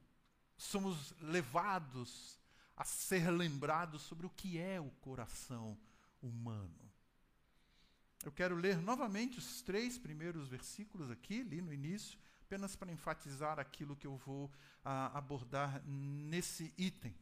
somos 0.57 1.13
levados 1.21 2.39
a 2.77 2.85
ser 2.85 3.31
lembrados 3.31 4.03
sobre 4.03 4.27
o 4.27 4.31
que 4.31 4.59
é 4.59 4.81
o 4.81 4.91
coração 5.03 5.79
humano. 6.23 6.90
Eu 8.23 8.31
quero 8.31 8.55
ler 8.55 8.77
novamente 8.83 9.39
os 9.39 9.63
três 9.63 9.97
primeiros 9.99 10.47
versículos 10.47 11.11
aqui, 11.11 11.43
li 11.43 11.63
no 11.63 11.73
início, 11.73 12.19
apenas 12.43 12.77
para 12.77 12.93
enfatizar 12.93 13.59
aquilo 13.59 13.97
que 13.97 14.07
eu 14.07 14.17
vou 14.17 14.53
ah, 14.85 15.17
abordar 15.17 15.83
nesse 15.87 16.75
item. 16.77 17.15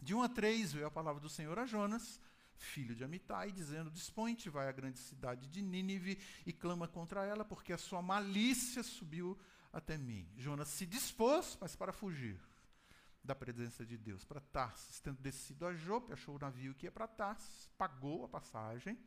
De 0.00 0.14
1 0.14 0.22
a 0.22 0.28
3 0.28 0.72
veio 0.72 0.86
a 0.86 0.90
palavra 0.90 1.20
do 1.20 1.28
Senhor 1.28 1.56
a 1.56 1.66
Jonas, 1.66 2.20
filho 2.56 2.96
de 2.96 3.04
Amitai, 3.04 3.52
dizendo: 3.52 3.92
Dispõe-te, 3.92 4.50
vai 4.50 4.68
à 4.68 4.72
grande 4.72 4.98
cidade 4.98 5.46
de 5.46 5.62
Nínive 5.62 6.18
e 6.44 6.52
clama 6.52 6.88
contra 6.88 7.24
ela, 7.24 7.44
porque 7.44 7.72
a 7.72 7.78
sua 7.78 8.02
malícia 8.02 8.82
subiu 8.82 9.38
até 9.72 9.96
mim. 9.96 10.28
Jonas 10.36 10.68
se 10.68 10.84
dispôs, 10.84 11.56
mas 11.60 11.76
para 11.76 11.92
fugir 11.92 12.40
da 13.22 13.36
presença 13.36 13.86
de 13.86 13.96
Deus, 13.96 14.24
para 14.24 14.40
Tarsis. 14.40 14.98
Tendo 14.98 15.20
descido 15.20 15.64
a 15.64 15.74
Jope, 15.74 16.12
achou 16.12 16.34
o 16.34 16.38
navio 16.40 16.74
que 16.74 16.86
ia 16.86 16.92
para 16.92 17.06
Tarsis, 17.06 17.68
pagou 17.78 18.24
a 18.24 18.28
passagem 18.28 18.98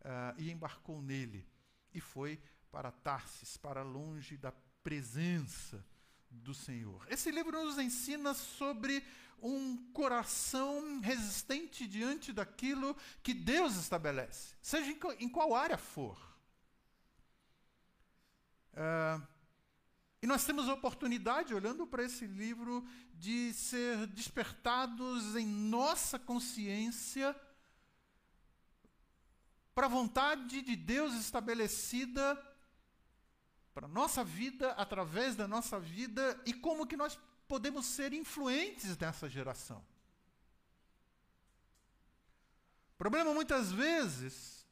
uh, 0.00 0.34
e 0.38 0.50
embarcou 0.50 1.02
nele. 1.02 1.46
E 1.92 2.00
foi 2.00 2.40
para 2.70 2.90
Tarsis, 2.90 3.56
para 3.56 3.82
longe 3.82 4.36
da 4.36 4.52
presença 4.82 5.84
do 6.30 6.54
Senhor. 6.54 7.06
Esse 7.08 7.30
livro 7.30 7.64
nos 7.64 7.78
ensina 7.78 8.34
sobre 8.34 9.04
um 9.40 9.76
coração 9.92 11.00
resistente 11.00 11.86
diante 11.86 12.32
daquilo 12.32 12.96
que 13.22 13.32
Deus 13.32 13.76
estabelece, 13.76 14.54
seja 14.60 14.90
em, 15.18 15.28
qual 15.28 15.54
área 15.54 15.78
for. 15.78 16.18
Uh, 18.72 19.26
e 20.20 20.26
nós 20.26 20.44
temos 20.44 20.68
a 20.68 20.74
oportunidade, 20.74 21.54
olhando 21.54 21.86
para 21.86 22.02
esse 22.02 22.26
livro, 22.26 22.84
de 23.14 23.52
ser 23.54 24.06
despertados 24.08 25.36
em 25.36 25.46
nossa 25.46 26.18
consciência 26.18 27.34
para 29.78 29.86
a 29.86 29.90
vontade 29.90 30.60
de 30.60 30.74
Deus 30.74 31.14
estabelecida 31.14 32.36
para 33.72 33.86
a 33.86 33.88
nossa 33.88 34.24
vida, 34.24 34.72
através 34.72 35.36
da 35.36 35.46
nossa 35.46 35.78
vida, 35.78 36.36
e 36.44 36.52
como 36.52 36.84
que 36.84 36.96
nós 36.96 37.16
podemos 37.46 37.86
ser 37.86 38.12
influentes 38.12 38.98
nessa 38.98 39.28
geração. 39.28 39.78
O 42.92 42.98
problema 42.98 43.32
muitas 43.32 43.70
vezes 43.70 44.66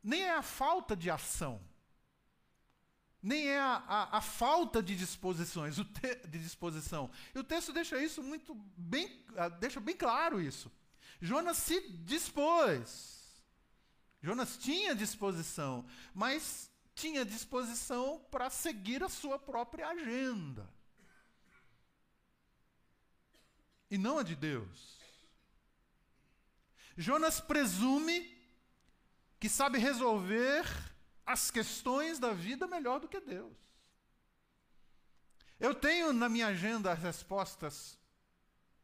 nem 0.00 0.22
é 0.22 0.36
a 0.36 0.42
falta 0.42 0.94
de 0.94 1.10
ação, 1.10 1.60
nem 3.20 3.48
é 3.48 3.58
a, 3.58 3.82
a, 3.88 4.18
a 4.18 4.20
falta 4.20 4.80
de 4.80 4.94
disposições, 4.94 5.74
de 5.74 6.38
disposição. 6.38 7.10
E 7.34 7.40
o 7.40 7.42
texto 7.42 7.72
deixa 7.72 8.00
isso 8.00 8.22
muito 8.22 8.54
bem, 8.76 9.26
ah, 9.36 9.48
deixa 9.48 9.80
bem 9.80 9.96
claro 9.96 10.40
isso. 10.40 10.70
Jonas 11.20 11.56
se 11.56 11.80
dispôs. 12.04 13.18
Jonas 14.22 14.56
tinha 14.58 14.94
disposição, 14.94 15.86
mas 16.14 16.70
tinha 16.94 17.24
disposição 17.24 18.20
para 18.30 18.50
seguir 18.50 19.02
a 19.02 19.08
sua 19.08 19.38
própria 19.38 19.88
agenda. 19.88 20.68
E 23.90 23.96
não 23.96 24.18
a 24.18 24.22
de 24.22 24.36
Deus. 24.36 24.98
Jonas 26.96 27.40
presume 27.40 28.38
que 29.38 29.48
sabe 29.48 29.78
resolver 29.78 30.64
as 31.24 31.50
questões 31.50 32.18
da 32.18 32.32
vida 32.32 32.66
melhor 32.66 33.00
do 33.00 33.08
que 33.08 33.20
Deus. 33.20 33.56
Eu 35.58 35.74
tenho 35.74 36.12
na 36.12 36.28
minha 36.28 36.48
agenda 36.48 36.92
as 36.92 36.98
respostas 36.98 37.98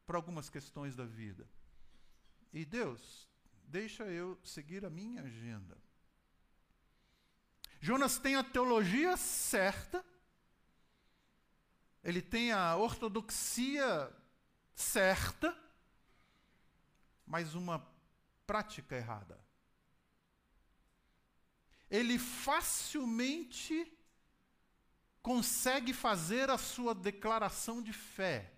para 0.05 0.17
algumas 0.17 0.49
questões 0.49 0.95
da 0.95 1.05
vida. 1.05 1.47
E 2.51 2.65
Deus 2.65 3.27
deixa 3.67 4.03
eu 4.05 4.39
seguir 4.43 4.85
a 4.85 4.89
minha 4.89 5.21
agenda. 5.21 5.77
Jonas 7.79 8.17
tem 8.17 8.35
a 8.35 8.43
teologia 8.43 9.15
certa, 9.17 10.03
ele 12.03 12.21
tem 12.21 12.51
a 12.51 12.75
ortodoxia 12.75 14.11
certa, 14.73 15.55
mas 17.25 17.53
uma 17.53 17.85
prática 18.45 18.95
errada. 18.95 19.37
Ele 21.89 22.17
facilmente 22.17 23.93
consegue 25.21 25.93
fazer 25.93 26.49
a 26.49 26.57
sua 26.57 26.95
declaração 26.95 27.81
de 27.81 27.91
fé. 27.91 28.53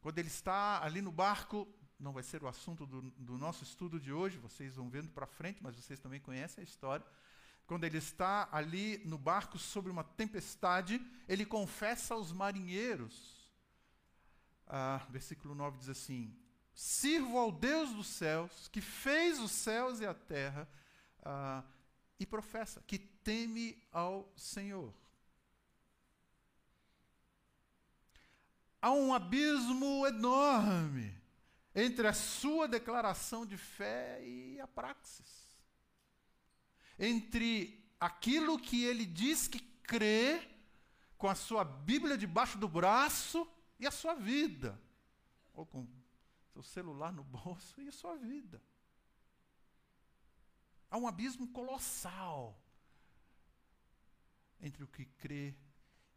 Quando 0.00 0.18
ele 0.18 0.28
está 0.28 0.82
ali 0.82 1.02
no 1.02 1.12
barco, 1.12 1.68
não 1.98 2.12
vai 2.12 2.22
ser 2.22 2.42
o 2.42 2.48
assunto 2.48 2.86
do, 2.86 3.02
do 3.02 3.36
nosso 3.36 3.64
estudo 3.64 3.98
de 3.98 4.12
hoje, 4.12 4.38
vocês 4.38 4.76
vão 4.76 4.88
vendo 4.88 5.10
para 5.10 5.26
frente, 5.26 5.62
mas 5.62 5.74
vocês 5.74 5.98
também 5.98 6.20
conhecem 6.20 6.62
a 6.62 6.64
história. 6.64 7.04
Quando 7.66 7.84
ele 7.84 7.98
está 7.98 8.48
ali 8.52 8.98
no 9.04 9.18
barco 9.18 9.58
sobre 9.58 9.90
uma 9.90 10.04
tempestade, 10.04 11.04
ele 11.28 11.44
confessa 11.44 12.14
aos 12.14 12.32
marinheiros. 12.32 13.36
Ah, 14.66 15.04
versículo 15.10 15.54
9 15.54 15.78
diz 15.78 15.88
assim: 15.88 16.34
Sirvo 16.72 17.36
ao 17.36 17.50
Deus 17.50 17.92
dos 17.92 18.06
céus, 18.06 18.68
que 18.68 18.80
fez 18.80 19.40
os 19.40 19.50
céus 19.50 20.00
e 20.00 20.06
a 20.06 20.14
terra, 20.14 20.68
ah, 21.22 21.64
e 22.18 22.24
professa 22.24 22.80
que 22.86 22.98
teme 22.98 23.82
ao 23.92 24.32
Senhor. 24.36 24.94
Há 28.80 28.92
um 28.92 29.12
abismo 29.12 30.06
enorme 30.06 31.17
entre 31.78 32.08
a 32.08 32.12
sua 32.12 32.66
declaração 32.66 33.46
de 33.46 33.56
fé 33.56 34.20
e 34.24 34.60
a 34.60 34.66
praxis. 34.66 35.56
Entre 36.98 37.88
aquilo 38.00 38.58
que 38.58 38.82
ele 38.84 39.06
diz 39.06 39.46
que 39.46 39.60
crê, 39.60 40.42
com 41.16 41.28
a 41.28 41.34
sua 41.36 41.64
Bíblia 41.64 42.18
debaixo 42.18 42.58
do 42.58 42.68
braço 42.68 43.48
e 43.78 43.86
a 43.86 43.92
sua 43.92 44.14
vida. 44.14 44.80
Ou 45.54 45.64
com 45.64 45.86
seu 46.52 46.62
celular 46.62 47.12
no 47.12 47.22
bolso 47.22 47.80
e 47.80 47.88
a 47.88 47.92
sua 47.92 48.16
vida. 48.16 48.60
Há 50.90 50.96
um 50.96 51.06
abismo 51.06 51.46
colossal 51.48 52.60
entre 54.60 54.82
o 54.82 54.88
que 54.88 55.04
crê 55.04 55.54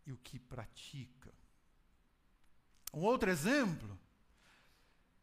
e 0.07 0.11
o 0.11 0.17
que 0.17 0.39
pratica. 0.39 1.31
Um 2.91 3.01
outro 3.01 3.29
exemplo 3.29 3.99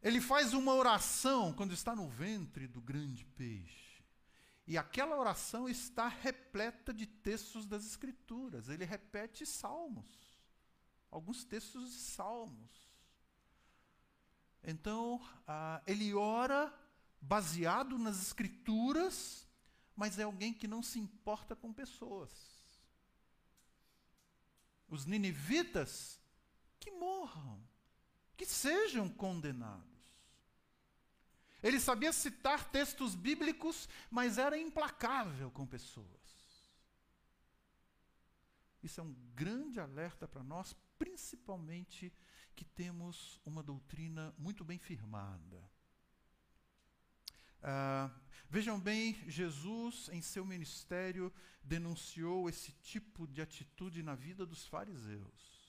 ele 0.01 0.21
faz 0.21 0.53
uma 0.53 0.73
oração 0.73 1.53
quando 1.53 1.73
está 1.73 1.95
no 1.95 2.07
ventre 2.07 2.67
do 2.67 2.81
grande 2.81 3.25
peixe. 3.25 4.03
E 4.65 4.77
aquela 4.77 5.17
oração 5.17 5.67
está 5.67 6.07
repleta 6.07 6.93
de 6.93 7.07
textos 7.07 7.65
das 7.65 7.85
Escrituras. 7.85 8.69
Ele 8.69 8.85
repete 8.85 9.45
salmos, 9.45 10.39
alguns 11.09 11.43
textos 11.43 11.91
de 11.91 11.97
salmos. 11.97 12.69
Então, 14.63 15.19
ah, 15.47 15.81
ele 15.87 16.13
ora 16.13 16.71
baseado 17.19 17.97
nas 17.97 18.21
Escrituras, 18.21 19.47
mas 19.95 20.19
é 20.19 20.23
alguém 20.23 20.53
que 20.53 20.67
não 20.67 20.83
se 20.83 20.99
importa 20.99 21.55
com 21.55 21.73
pessoas. 21.73 22.31
os 24.87 25.05
ninivitas, 25.05 26.19
que 26.79 26.91
morram, 26.91 27.61
que 28.37 28.45
sejam 28.45 29.09
condenados. 29.09 29.88
Ele 31.61 31.79
sabia 31.79 32.13
citar 32.13 32.69
textos 32.71 33.15
bíblicos, 33.15 33.89
mas 34.09 34.37
era 34.37 34.57
implacável 34.57 35.51
com 35.51 35.65
pessoas. 35.65 36.19
Isso 38.81 39.01
é 39.01 39.03
um 39.03 39.13
grande 39.35 39.79
alerta 39.79 40.27
para 40.27 40.43
nós, 40.43 40.75
principalmente 40.97 42.13
que 42.55 42.63
temos 42.63 43.39
uma 43.45 43.61
doutrina 43.61 44.33
muito 44.37 44.63
bem 44.63 44.77
firmada. 44.77 45.69
Ah, 47.61 48.09
vejam 48.49 48.79
bem, 48.79 49.13
Jesus, 49.29 50.09
em 50.13 50.21
seu 50.21 50.45
ministério, 50.45 51.31
denunciou 51.61 52.49
esse 52.49 52.71
tipo 52.71 53.27
de 53.27 53.41
atitude 53.41 54.01
na 54.01 54.15
vida 54.15 54.45
dos 54.45 54.65
fariseus. 54.65 55.59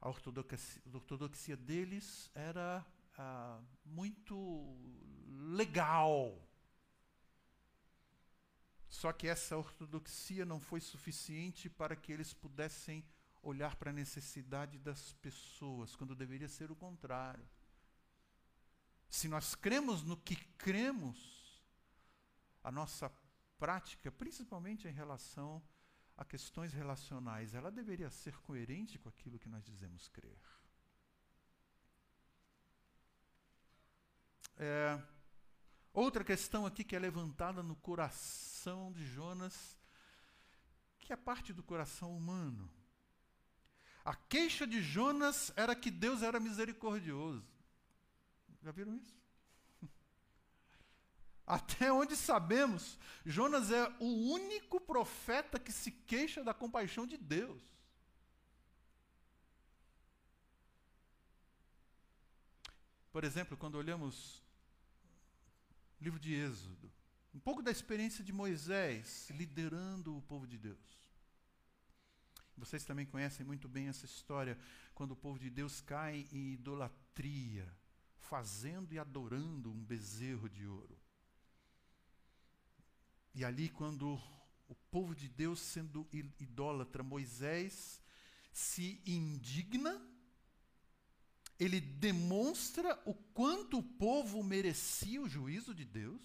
A 0.00 0.08
ortodoxia, 0.08 0.82
a 0.92 0.96
ortodoxia 0.96 1.56
deles 1.56 2.30
era 2.34 2.84
ah, 3.16 3.60
muito 3.84 4.76
legal. 5.28 6.40
Só 8.88 9.12
que 9.12 9.26
essa 9.26 9.56
ortodoxia 9.56 10.44
não 10.44 10.60
foi 10.60 10.80
suficiente 10.80 11.68
para 11.68 11.96
que 11.96 12.12
eles 12.12 12.32
pudessem 12.32 13.04
olhar 13.42 13.74
para 13.76 13.90
a 13.90 13.94
necessidade 13.94 14.78
das 14.78 15.12
pessoas, 15.14 15.96
quando 15.96 16.14
deveria 16.14 16.48
ser 16.48 16.70
o 16.70 16.76
contrário. 16.76 17.44
Se 19.08 19.28
nós 19.28 19.54
cremos 19.54 20.02
no 20.02 20.16
que 20.16 20.36
cremos, 20.56 21.42
a 22.62 22.70
nossa 22.70 23.12
prática, 23.58 24.10
principalmente 24.10 24.86
em 24.86 24.92
relação 24.92 25.62
a 26.16 26.24
questões 26.24 26.72
relacionais, 26.72 27.54
ela 27.54 27.70
deveria 27.70 28.10
ser 28.10 28.36
coerente 28.38 28.98
com 28.98 29.08
aquilo 29.08 29.38
que 29.38 29.48
nós 29.48 29.64
dizemos 29.64 30.08
crer. 30.08 30.38
É, 34.64 34.96
outra 35.92 36.22
questão 36.22 36.64
aqui 36.64 36.84
que 36.84 36.94
é 36.94 36.98
levantada 37.00 37.64
no 37.64 37.74
coração 37.74 38.92
de 38.92 39.04
Jonas, 39.04 39.76
que 41.00 41.12
é 41.12 41.16
parte 41.16 41.52
do 41.52 41.64
coração 41.64 42.16
humano. 42.16 42.70
A 44.04 44.14
queixa 44.14 44.64
de 44.64 44.80
Jonas 44.80 45.52
era 45.56 45.74
que 45.74 45.90
Deus 45.90 46.22
era 46.22 46.38
misericordioso. 46.38 47.44
Já 48.62 48.70
viram 48.70 48.94
isso? 48.94 49.12
Até 51.44 51.92
onde 51.92 52.14
sabemos, 52.14 53.00
Jonas 53.26 53.72
é 53.72 53.88
o 53.98 54.30
único 54.30 54.80
profeta 54.80 55.58
que 55.58 55.72
se 55.72 55.90
queixa 55.90 56.44
da 56.44 56.54
compaixão 56.54 57.04
de 57.04 57.16
Deus. 57.16 57.60
Por 63.10 63.24
exemplo, 63.24 63.56
quando 63.56 63.74
olhamos 63.74 64.41
livro 66.02 66.18
de 66.18 66.34
Êxodo, 66.34 66.90
um 67.32 67.38
pouco 67.38 67.62
da 67.62 67.70
experiência 67.70 68.24
de 68.24 68.32
Moisés 68.32 69.30
liderando 69.30 70.16
o 70.16 70.22
povo 70.22 70.48
de 70.48 70.58
Deus. 70.58 70.78
Vocês 72.56 72.84
também 72.84 73.06
conhecem 73.06 73.46
muito 73.46 73.68
bem 73.68 73.86
essa 73.86 74.04
história, 74.04 74.58
quando 74.94 75.12
o 75.12 75.16
povo 75.16 75.38
de 75.38 75.48
Deus 75.48 75.80
cai 75.80 76.26
em 76.32 76.54
idolatria, 76.54 77.72
fazendo 78.18 78.92
e 78.92 78.98
adorando 78.98 79.70
um 79.70 79.84
bezerro 79.84 80.48
de 80.48 80.66
ouro. 80.66 80.98
E 83.32 83.44
ali, 83.44 83.68
quando 83.68 84.20
o 84.68 84.74
povo 84.90 85.14
de 85.14 85.28
Deus, 85.28 85.60
sendo 85.60 86.06
idólatra, 86.12 87.04
Moisés 87.04 88.02
se 88.52 89.00
indigna 89.06 90.04
ele 91.58 91.80
demonstra 91.80 93.00
o 93.04 93.14
quanto 93.14 93.78
o 93.78 93.82
povo 93.82 94.42
merecia 94.42 95.20
o 95.20 95.28
juízo 95.28 95.74
de 95.74 95.84
Deus, 95.84 96.22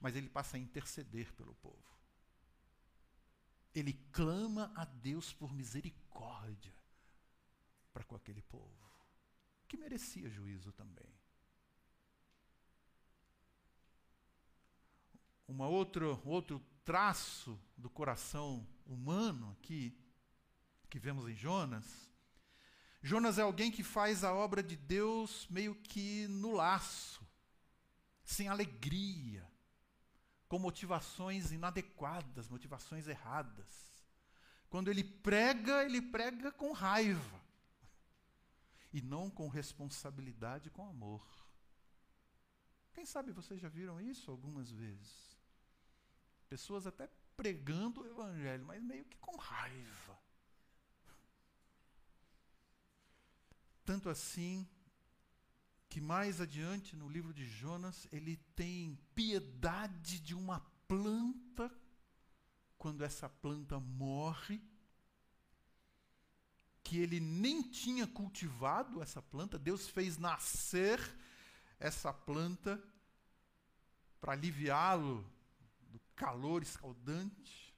mas 0.00 0.14
ele 0.14 0.28
passa 0.28 0.56
a 0.56 0.60
interceder 0.60 1.32
pelo 1.34 1.54
povo. 1.56 1.84
Ele 3.74 3.92
clama 4.12 4.72
a 4.74 4.84
Deus 4.84 5.32
por 5.32 5.52
misericórdia 5.52 6.74
para 7.92 8.04
com 8.04 8.14
aquele 8.14 8.42
povo, 8.42 8.90
que 9.66 9.76
merecia 9.76 10.28
juízo 10.28 10.70
também. 10.72 11.08
Uma 15.48 15.66
outro, 15.66 16.20
outro 16.24 16.60
traço 16.84 17.58
do 17.76 17.88
coração 17.88 18.66
humano 18.84 19.50
aqui, 19.52 19.98
que 20.90 20.98
vemos 20.98 21.26
em 21.28 21.34
Jonas, 21.34 22.10
Jonas 23.06 23.38
é 23.38 23.42
alguém 23.42 23.70
que 23.70 23.84
faz 23.84 24.24
a 24.24 24.34
obra 24.34 24.60
de 24.60 24.76
Deus 24.76 25.46
meio 25.48 25.76
que 25.76 26.26
no 26.26 26.50
laço, 26.50 27.24
sem 28.24 28.48
alegria, 28.48 29.48
com 30.48 30.58
motivações 30.58 31.52
inadequadas, 31.52 32.48
motivações 32.48 33.06
erradas. 33.06 34.02
Quando 34.68 34.90
ele 34.90 35.04
prega, 35.04 35.84
ele 35.84 36.02
prega 36.02 36.50
com 36.50 36.72
raiva 36.72 37.40
e 38.92 39.00
não 39.00 39.30
com 39.30 39.46
responsabilidade, 39.46 40.68
com 40.68 40.84
amor. 40.84 41.24
Quem 42.92 43.06
sabe 43.06 43.30
vocês 43.30 43.60
já 43.60 43.68
viram 43.68 44.00
isso 44.00 44.32
algumas 44.32 44.68
vezes? 44.72 45.38
Pessoas 46.48 46.88
até 46.88 47.08
pregando 47.36 48.00
o 48.02 48.06
evangelho, 48.08 48.66
mas 48.66 48.82
meio 48.82 49.04
que 49.04 49.16
com 49.18 49.36
raiva. 49.36 50.25
Tanto 53.86 54.08
assim 54.08 54.68
que 55.88 56.00
mais 56.00 56.40
adiante 56.40 56.96
no 56.96 57.08
livro 57.08 57.32
de 57.32 57.48
Jonas, 57.48 58.08
ele 58.10 58.36
tem 58.56 58.98
piedade 59.14 60.18
de 60.18 60.34
uma 60.34 60.58
planta. 60.88 61.72
Quando 62.76 63.04
essa 63.04 63.28
planta 63.28 63.78
morre, 63.78 64.60
que 66.82 66.98
ele 66.98 67.20
nem 67.20 67.62
tinha 67.62 68.08
cultivado 68.08 69.00
essa 69.00 69.22
planta, 69.22 69.56
Deus 69.56 69.88
fez 69.88 70.18
nascer 70.18 71.00
essa 71.78 72.12
planta 72.12 72.82
para 74.20 74.32
aliviá-lo 74.32 75.24
do 75.80 76.00
calor 76.16 76.62
escaldante, 76.62 77.72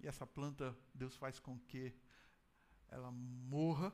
e 0.00 0.08
essa 0.08 0.26
planta 0.26 0.76
Deus 0.94 1.14
faz 1.16 1.38
com 1.38 1.58
que 1.60 1.94
ela 2.88 3.10
morra 3.10 3.92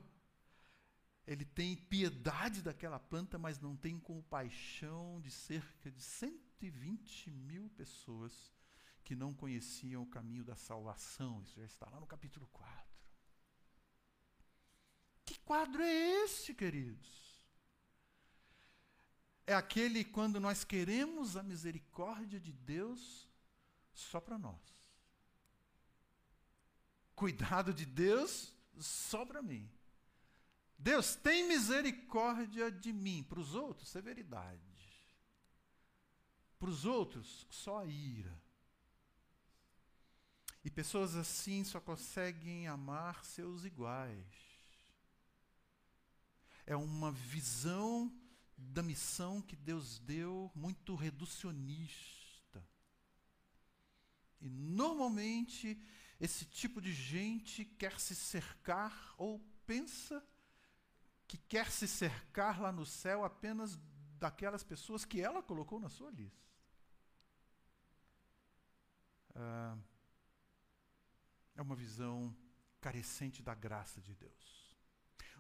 ele 1.29 1.45
tem 1.45 1.77
piedade 1.77 2.63
daquela 2.63 2.99
planta, 2.99 3.37
mas 3.37 3.61
não 3.61 3.77
tem 3.77 4.01
compaixão 4.01 5.21
de 5.21 5.31
cerca 5.31 5.91
de 5.91 6.01
120 6.01 7.31
mil 7.31 7.69
pessoas 7.77 8.51
que 9.05 9.15
não 9.15 9.35
conheciam 9.35 10.03
o 10.03 10.07
caminho 10.07 10.43
da 10.43 10.57
salvação. 10.57 11.43
Isso 11.43 11.61
já 11.61 11.67
está 11.67 11.87
lá 11.91 12.01
no 12.01 12.07
capítulo 12.07 12.49
4. 12.51 12.83
Que 15.27 15.39
quadro 15.41 15.83
é 15.83 16.25
este, 16.25 16.55
queridos? 16.55 17.39
É 19.47 19.53
aquele 19.53 20.07
quando 20.07 20.41
nós 20.41 20.65
queremos 20.65 21.37
a 21.37 21.43
misericórdia 21.43 22.41
de 22.41 22.55
Deus 22.55 23.29
só 23.93 24.19
para 24.19 24.39
nós. 24.39 24.63
Cuidado 27.15 27.75
de 27.75 27.85
Deus 27.85 28.51
só 28.79 29.27
para 29.27 29.43
mim. 29.43 29.71
Deus, 30.79 31.17
tem 31.17 31.49
misericórdia 31.49 32.71
de 32.71 32.93
mim. 32.93 33.25
Para 33.29 33.41
os 33.41 33.55
outros, 33.55 33.89
severidade. 33.89 34.63
Para 36.59 36.71
os 36.71 36.85
outros, 36.85 37.47
só 37.51 37.85
ira. 37.85 38.41
E 40.65 40.71
pessoas 40.71 41.17
assim 41.17 41.65
só 41.65 41.81
conseguem 41.81 42.69
amar 42.69 43.25
seus 43.25 43.65
iguais. 43.65 44.27
É 46.65 46.77
uma 46.77 47.11
visão 47.11 48.13
da 48.57 48.83
missão 48.83 49.41
que 49.41 49.57
Deus 49.57 49.99
deu 50.01 50.51
muito 50.55 50.95
reducionista. 50.95 52.65
E 54.41 54.49
normalmente 54.49 55.81
esse 56.21 56.45
tipo 56.45 56.81
de 56.81 56.93
gente 56.93 57.65
quer 57.65 57.99
se 57.99 58.15
cercar 58.15 59.15
ou 59.17 59.41
pensa 59.65 60.25
que 61.29 61.37
quer 61.37 61.71
se 61.71 61.87
cercar 61.87 62.61
lá 62.61 62.73
no 62.73 62.87
céu 62.87 63.23
apenas 63.23 63.79
daquelas 64.19 64.65
pessoas 64.65 65.05
que 65.05 65.21
ela 65.21 65.43
colocou 65.43 65.79
na 65.79 65.91
sua 65.91 66.11
lista. 66.11 66.49
Ah, 69.35 69.77
é 71.55 71.63
uma 71.63 71.77
visão 71.77 72.35
carecente 72.81 73.43
da 73.43 73.55
graça 73.55 74.01
de 74.01 74.15
Deus. 74.15 74.77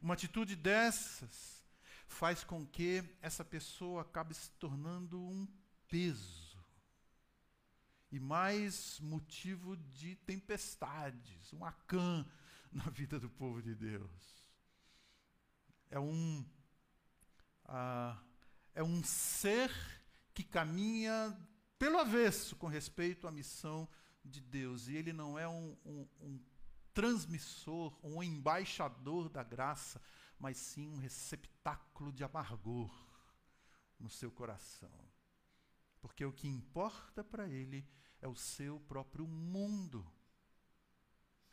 Uma 0.03 0.15
atitude 0.15 0.55
dessas 0.55 1.65
faz 2.07 2.45
com 2.45 2.67
que 2.67 3.03
essa 3.21 3.45
pessoa 3.45 4.03
acabe 4.03 4.35
se 4.35 4.51
tornando 4.53 5.19
um 5.19 5.49
peso 5.89 6.49
e 8.11 8.19
mais 8.19 8.99
motivo 9.01 9.77
de 9.77 10.17
tempestades, 10.17 11.53
um 11.53 11.65
acã 11.65 12.27
na 12.71 12.85
vida 12.91 13.19
do 13.19 13.29
povo 13.29 13.63
de 13.63 13.75
Deus. 13.75 14.38
É 15.91 15.99
um, 15.99 16.45
uh, 17.67 18.19
é 18.75 18.83
um 18.83 19.03
ser 19.03 19.71
que 20.35 20.45
caminha 20.45 21.37
pelo 21.79 21.99
avesso 21.99 22.57
com 22.57 22.67
respeito 22.67 23.27
à 23.27 23.31
missão 23.31 23.89
de 24.25 24.41
Deus. 24.41 24.89
E 24.89 24.97
ele 24.97 25.13
não 25.13 25.39
é 25.39 25.49
um, 25.49 25.77
um, 25.85 26.09
um 26.21 26.41
transmissor, 26.93 27.99
um 28.03 28.23
embaixador 28.23 29.29
da 29.29 29.43
graça, 29.43 30.01
mas 30.39 30.57
sim 30.57 30.89
um 30.89 30.97
receptáculo 30.97 32.13
de 32.13 32.25
amargor 32.25 32.93
no 33.99 34.09
seu 34.09 34.31
coração. 34.31 35.09
Porque 36.01 36.25
o 36.25 36.33
que 36.33 36.47
importa 36.47 37.25
para 37.25 37.49
ele 37.49 37.89
é 38.21 38.29
o 38.29 38.35
seu 38.35 38.81
próprio 38.81 39.27
mundo. 39.27 40.07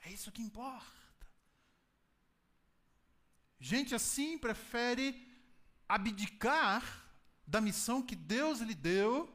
É 0.04 0.12
isso 0.12 0.32
que 0.32 0.42
importa. 0.42 1.05
Gente 3.60 3.96
assim 3.96 4.38
prefere 4.38 5.28
abdicar 5.88 7.06
da 7.48 7.62
missão 7.62 8.02
que 8.02 8.16
Deus 8.16 8.60
lhe 8.60 8.74
deu, 8.74 9.32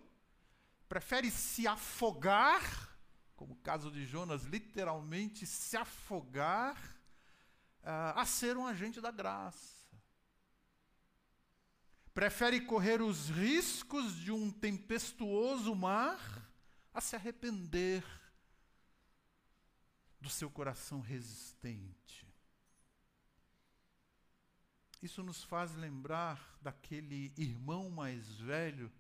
prefere 0.89 1.31
se 1.31 1.67
afogar, 1.67 2.97
como 3.37 3.55
o 3.55 3.59
caso 3.59 3.91
de 3.91 4.05
Jonas, 4.05 4.45
literalmente 4.45 5.47
se 5.47 5.77
afogar, 5.77 6.77
uh, 7.83 8.19
a 8.19 8.27
ser 8.27 8.57
um 8.57 8.67
agente 8.67 9.01
da 9.01 9.11
graça. 9.11 9.81
Prefere 12.13 12.61
correr 12.61 13.01
os 13.01 13.31
riscos 13.31 14.15
de 14.17 14.33
um 14.33 14.51
tempestuoso 14.51 15.75
mar 15.75 16.51
a 16.93 17.01
se 17.01 17.15
arrepender 17.15 18.05
do 20.21 20.29
seu 20.29 20.51
coração 20.51 21.01
resistente. 21.01 22.30
Isso 25.03 25.23
nos 25.23 25.43
faz 25.43 25.75
lembrar 25.75 26.59
daquele 26.61 27.33
irmão 27.37 27.89
mais 27.89 28.31
velho 28.39 28.93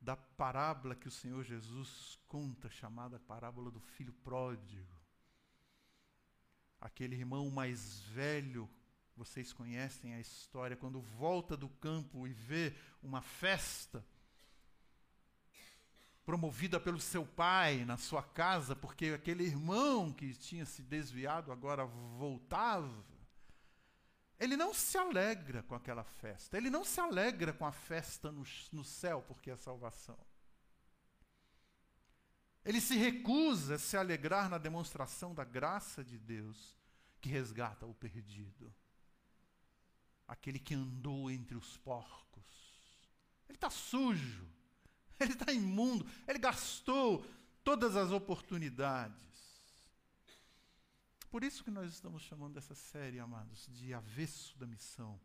da 0.00 0.16
parábola 0.16 0.96
que 0.96 1.06
o 1.06 1.10
Senhor 1.10 1.44
Jesus 1.44 2.18
conta, 2.26 2.68
chamada 2.68 3.20
parábola 3.20 3.70
do 3.70 3.78
filho 3.78 4.12
pródigo. 4.24 4.98
Aquele 6.80 7.14
irmão 7.14 7.48
mais 7.48 8.00
velho, 8.06 8.68
vocês 9.16 9.52
conhecem 9.52 10.14
a 10.14 10.20
história, 10.20 10.76
quando 10.76 11.00
volta 11.00 11.56
do 11.56 11.68
campo 11.68 12.26
e 12.26 12.32
vê 12.32 12.74
uma 13.00 13.22
festa 13.22 14.04
promovida 16.24 16.80
pelo 16.80 17.00
seu 17.00 17.24
pai 17.24 17.84
na 17.84 17.96
sua 17.96 18.22
casa, 18.22 18.74
porque 18.74 19.06
aquele 19.06 19.44
irmão 19.44 20.12
que 20.12 20.34
tinha 20.34 20.64
se 20.64 20.82
desviado 20.82 21.52
agora 21.52 21.84
voltava 21.84 23.19
ele 24.40 24.56
não 24.56 24.72
se 24.72 24.96
alegra 24.96 25.62
com 25.62 25.74
aquela 25.74 26.02
festa. 26.02 26.56
Ele 26.56 26.70
não 26.70 26.82
se 26.82 26.98
alegra 26.98 27.52
com 27.52 27.66
a 27.66 27.72
festa 27.72 28.32
no, 28.32 28.42
no 28.72 28.82
céu, 28.82 29.22
porque 29.28 29.50
é 29.50 29.56
salvação. 29.56 30.18
Ele 32.64 32.80
se 32.80 32.96
recusa 32.96 33.74
a 33.74 33.78
se 33.78 33.98
alegrar 33.98 34.48
na 34.48 34.56
demonstração 34.56 35.34
da 35.34 35.44
graça 35.44 36.02
de 36.02 36.18
Deus 36.18 36.74
que 37.20 37.28
resgata 37.28 37.84
o 37.84 37.94
perdido. 37.94 38.74
Aquele 40.26 40.58
que 40.58 40.74
andou 40.74 41.30
entre 41.30 41.56
os 41.56 41.76
porcos. 41.76 42.30
Ele 43.46 43.56
está 43.56 43.68
sujo. 43.68 44.48
Ele 45.20 45.34
está 45.34 45.52
imundo. 45.52 46.06
Ele 46.26 46.38
gastou 46.38 47.26
todas 47.62 47.94
as 47.94 48.10
oportunidades. 48.10 49.29
Por 51.30 51.44
isso 51.44 51.62
que 51.62 51.70
nós 51.70 51.92
estamos 51.92 52.22
chamando 52.22 52.56
essa 52.56 52.74
série, 52.74 53.20
amados, 53.20 53.68
de 53.72 53.94
avesso 53.94 54.58
da 54.58 54.66
missão. 54.66 55.20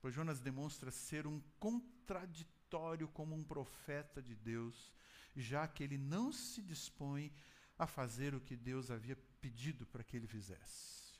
Pois 0.00 0.14
Jonas 0.14 0.38
demonstra 0.38 0.92
ser 0.92 1.26
um 1.26 1.42
contraditório 1.58 3.08
como 3.08 3.34
um 3.34 3.42
profeta 3.42 4.22
de 4.22 4.36
Deus, 4.36 4.92
já 5.34 5.66
que 5.66 5.82
ele 5.82 5.98
não 5.98 6.30
se 6.30 6.62
dispõe 6.62 7.32
a 7.76 7.84
fazer 7.84 8.32
o 8.32 8.40
que 8.40 8.54
Deus 8.54 8.92
havia 8.92 9.16
pedido 9.40 9.84
para 9.86 10.04
que 10.04 10.16
ele 10.16 10.28
fizesse. 10.28 11.18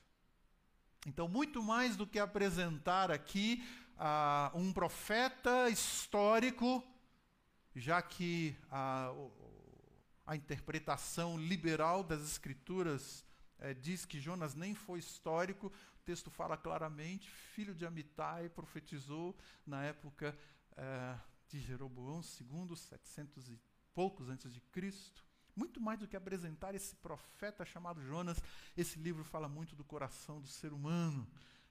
Então, 1.05 1.27
muito 1.27 1.61
mais 1.61 1.97
do 1.97 2.07
que 2.07 2.17
apresentar 2.17 3.11
aqui 3.11 3.67
uh, 3.97 4.57
um 4.57 4.71
profeta 4.71 5.69
histórico, 5.69 6.81
já 7.75 8.01
que 8.01 8.55
a, 8.71 9.11
a 10.25 10.37
interpretação 10.37 11.37
liberal 11.37 12.01
das 12.01 12.21
Escrituras 12.21 13.24
é, 13.59 13.73
diz 13.73 14.05
que 14.05 14.19
Jonas 14.19 14.53
nem 14.55 14.75
foi 14.75 14.99
histórico, 14.99 15.67
o 15.67 16.03
texto 16.03 16.29
fala 16.29 16.57
claramente, 16.57 17.29
filho 17.29 17.73
de 17.73 17.85
Amitai, 17.85 18.49
profetizou 18.49 19.35
na 19.65 19.83
época 19.83 20.37
é, 20.75 21.17
de 21.47 21.59
Jeroboão 21.59 22.21
II, 22.21 22.75
700 22.75 23.49
e 23.49 23.59
poucos 23.93 24.29
antes 24.29 24.53
de 24.53 24.61
Cristo. 24.61 25.23
Muito 25.55 25.79
mais 25.79 25.99
do 25.99 26.07
que 26.07 26.17
apresentar 26.17 26.75
esse 26.75 26.95
profeta 26.97 27.63
chamado 27.63 28.01
Jonas, 28.01 28.41
esse 28.75 28.99
livro 28.99 29.23
fala 29.23 29.47
muito 29.47 29.75
do 29.75 29.85
coração 29.85 30.41
do 30.41 30.47
ser 30.47 30.73
humano 30.73 31.25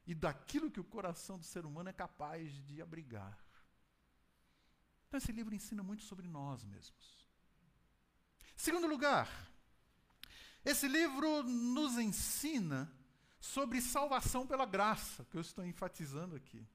e 0.07 0.14
daquilo 0.14 0.70
que 0.70 0.81
o 0.81 0.85
coração 0.85 1.38
do 1.38 1.44
ser 1.44 1.66
humano 1.66 1.90
é 1.90 1.92
capaz 1.92 2.51
de 2.64 2.81
abrigar. 2.81 3.38
Então, 5.07 5.18
esse 5.18 5.33
livro 5.33 5.55
ensina 5.55 5.83
muito 5.83 6.03
sobre 6.03 6.27
nós 6.27 6.64
mesmos. 6.64 7.25
Segundo 8.57 8.87
lugar, 8.87 9.29
esse 10.64 10.88
livro 10.88 11.42
nos 11.42 11.98
ensina 11.98 12.90
sobre 13.38 13.81
salvação 13.83 14.46
pela 14.46 14.64
graça, 14.64 15.24
que 15.31 15.37
eu 15.37 15.40
estou 15.40 15.64
enfatizando 15.66 16.35
aqui. 16.35 16.66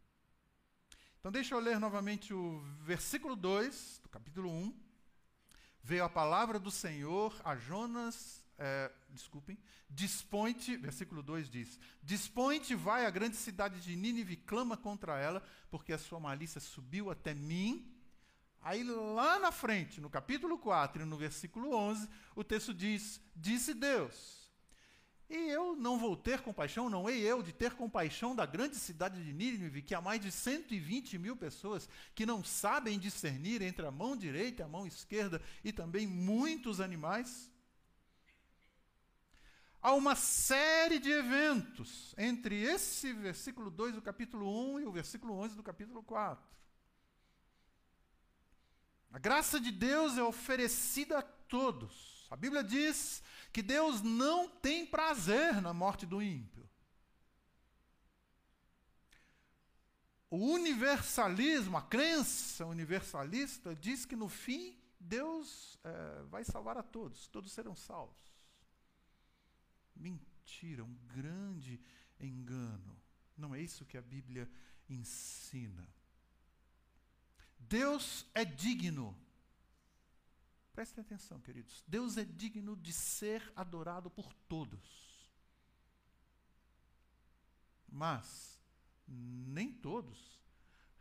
Então, 1.19 1.32
deixa 1.32 1.56
eu 1.56 1.60
ler 1.60 1.80
novamente 1.80 2.34
o 2.34 2.60
versículo 2.82 3.36
2 3.36 4.02
do 4.04 4.10
capítulo 4.10 4.49
1. 4.52 4.73
Veio 5.82 6.04
a 6.04 6.10
palavra 6.10 6.60
do 6.60 6.69
Senhor 6.69 7.36
a 7.43 7.56
Jonas, 7.56 8.45
é, 8.58 8.91
desculpem, 9.10 9.58
dispõe-te, 9.89 10.78
versículo 10.78 11.23
2 11.23 11.49
diz: 11.49 11.80
Dispõe-te, 12.04 12.75
vai 12.75 13.06
à 13.06 13.10
grande 13.10 13.38
cidade 13.38 13.82
de 13.82 13.95
Nínive, 13.95 14.36
clama 14.36 14.78
contra 14.78 15.17
ela, 15.17 15.41
porque 15.71 15.93
a 15.93 15.97
sua 15.97 16.19
malícia 16.19 16.62
subiu 16.62 17.10
até 17.10 17.34
mim 17.34 17.98
Aí 18.62 18.84
lá 18.84 19.39
na 19.39 19.52
frente, 19.52 20.02
no 20.02 20.10
capítulo 20.10 20.58
4 20.58 21.02
e 21.02 21.06
no 21.06 21.17
versículo 21.17 21.74
11, 21.74 22.10
o 22.36 22.43
texto 22.43 22.74
diz: 22.74 23.22
Disse 23.36 23.74
Deus. 23.74 24.39
E 25.30 25.36
eu 25.36 25.76
não 25.76 26.00
vou 26.00 26.17
ter 26.17 26.41
compaixão, 26.41 26.89
não 26.89 27.08
hei 27.08 27.22
eu 27.22 27.43
de 27.43 27.54
ter 27.54 27.74
compaixão 27.74 28.36
da 28.36 28.48
grande 28.48 28.76
cidade 28.76 29.24
de 29.24 29.32
Nínive, 29.32 29.84
que 29.84 29.93
há 29.93 30.02
mais 30.02 30.19
de 30.19 30.32
120 30.32 31.19
mil 31.19 31.38
pessoas 31.38 31.88
que 32.15 32.26
não 32.26 32.43
sabem 32.43 32.98
discernir 32.98 33.62
entre 33.62 33.86
a 33.86 33.91
mão 33.91 34.17
direita 34.17 34.63
e 34.63 34.65
a 34.65 34.67
mão 34.67 34.88
esquerda, 34.88 35.39
e 35.63 35.72
também 35.72 36.08
muitos 36.08 36.82
animais. 36.82 37.52
Há 39.80 39.93
uma 39.93 40.15
série 40.15 40.98
de 40.98 41.12
eventos 41.12 42.13
entre 42.17 42.63
esse 42.63 43.13
versículo 43.13 43.69
2 43.69 43.93
do 43.93 44.02
capítulo 44.02 44.74
1 44.74 44.80
e 44.82 44.86
o 44.86 44.91
versículo 44.91 45.36
11 45.36 45.56
do 45.56 45.63
capítulo 45.63 46.02
4 46.04 46.59
a 49.12 49.17
graça 49.17 49.60
de 49.60 49.72
Deus 49.72 50.17
é 50.17 50.24
oferecida 50.24 51.19
a 51.19 51.22
todos. 51.22 52.28
A 52.30 52.36
Bíblia 52.36 52.63
diz 52.63 53.24
que 53.52 53.62
Deus 53.62 54.02
não 54.02 54.48
tem 54.48 54.86
prazer 54.86 55.62
na 55.62 55.74
morte 55.74 56.06
do 56.06 56.22
ímpio. 56.22 56.69
O 60.30 60.38
universalismo, 60.38 61.76
a 61.76 61.82
crença 61.82 62.65
universalista, 62.67 63.76
diz 63.76 64.06
que 64.06 64.15
no 64.15 64.30
fim 64.30 64.80
Deus 65.00 65.76
é, 65.84 66.24
vai 66.24 66.43
salvar 66.43 66.78
a 66.78 66.84
todos, 66.84 67.28
todos 67.28 67.52
serão 67.52 67.76
salvos. 67.76 68.15
Mentira, 69.95 70.84
um 70.84 70.95
grande 71.08 71.82
engano. 72.19 73.02
Não 73.36 73.56
é 73.56 73.62
isso 73.62 73.86
que 73.86 73.98
a 73.98 74.02
Bíblia 74.02 74.48
ensina. 74.88 75.88
Deus 77.69 78.25
é 78.34 78.43
digno. 78.43 79.15
Prestem 80.73 81.03
atenção, 81.03 81.39
queridos. 81.39 81.84
Deus 81.88 82.17
é 82.17 82.25
digno 82.25 82.75
de 82.75 82.91
ser 82.91 83.53
adorado 83.55 84.10
por 84.10 84.34
todos. 84.47 85.32
Mas 87.88 88.60
nem 89.08 89.71
todos 89.71 90.39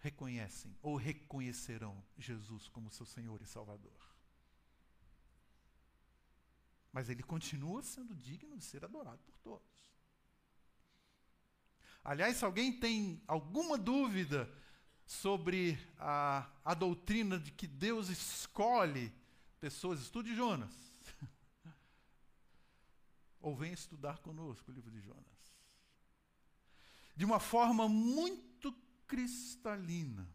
reconhecem 0.01 0.77
ou 0.83 0.97
reconhecerão 0.97 2.05
Jesus 2.19 2.69
como 2.69 2.91
seu 2.91 3.07
Senhor 3.07 3.41
e 3.41 3.47
Salvador. 3.47 3.99
Mas 6.93 7.09
ele 7.09 7.23
continua 7.23 7.83
sendo 7.83 8.15
digno 8.15 8.57
de 8.57 8.65
ser 8.65 8.85
adorado 8.85 9.23
por 9.23 9.37
todos. 9.39 9.79
Aliás, 12.05 12.37
se 12.37 12.45
alguém 12.45 12.79
tem 12.79 13.23
alguma 13.27 13.77
dúvida 13.77 14.51
sobre 15.09 15.79
a, 15.99 16.47
a 16.63 16.75
doutrina 16.75 17.39
de 17.39 17.51
que 17.51 17.67
Deus 17.67 18.11
escolhe 18.11 19.11
pessoas, 19.59 20.03
estude 20.03 20.37
Jonas. 20.37 20.71
Ou 23.41 23.57
venha 23.57 23.73
estudar 23.73 24.19
conosco 24.19 24.71
o 24.71 24.75
livro 24.75 24.91
de 24.91 25.01
Jonas. 25.01 25.25
De 27.17 27.25
uma 27.25 27.41
forma 27.41 27.89
muito 27.89 28.71
cristalina. 29.07 30.29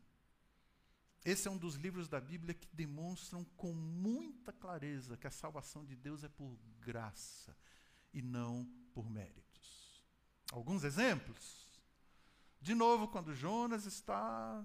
Esse 1.23 1.47
é 1.47 1.51
um 1.51 1.57
dos 1.57 1.75
livros 1.75 2.09
da 2.09 2.19
Bíblia 2.19 2.55
que 2.55 2.67
demonstram 2.73 3.45
com 3.55 3.73
muita 3.73 4.51
clareza 4.51 5.15
que 5.15 5.27
a 5.27 5.31
salvação 5.31 5.85
de 5.85 5.95
Deus 5.95 6.23
é 6.23 6.29
por 6.29 6.57
graça 6.81 7.55
e 8.11 8.23
não 8.23 8.67
por 8.91 9.07
méritos. 9.07 10.03
Alguns 10.51 10.83
exemplos. 10.83 11.62
De 12.63 12.73
novo, 12.73 13.09
quando 13.09 13.35
Jonas 13.35 13.85
está 13.85 14.63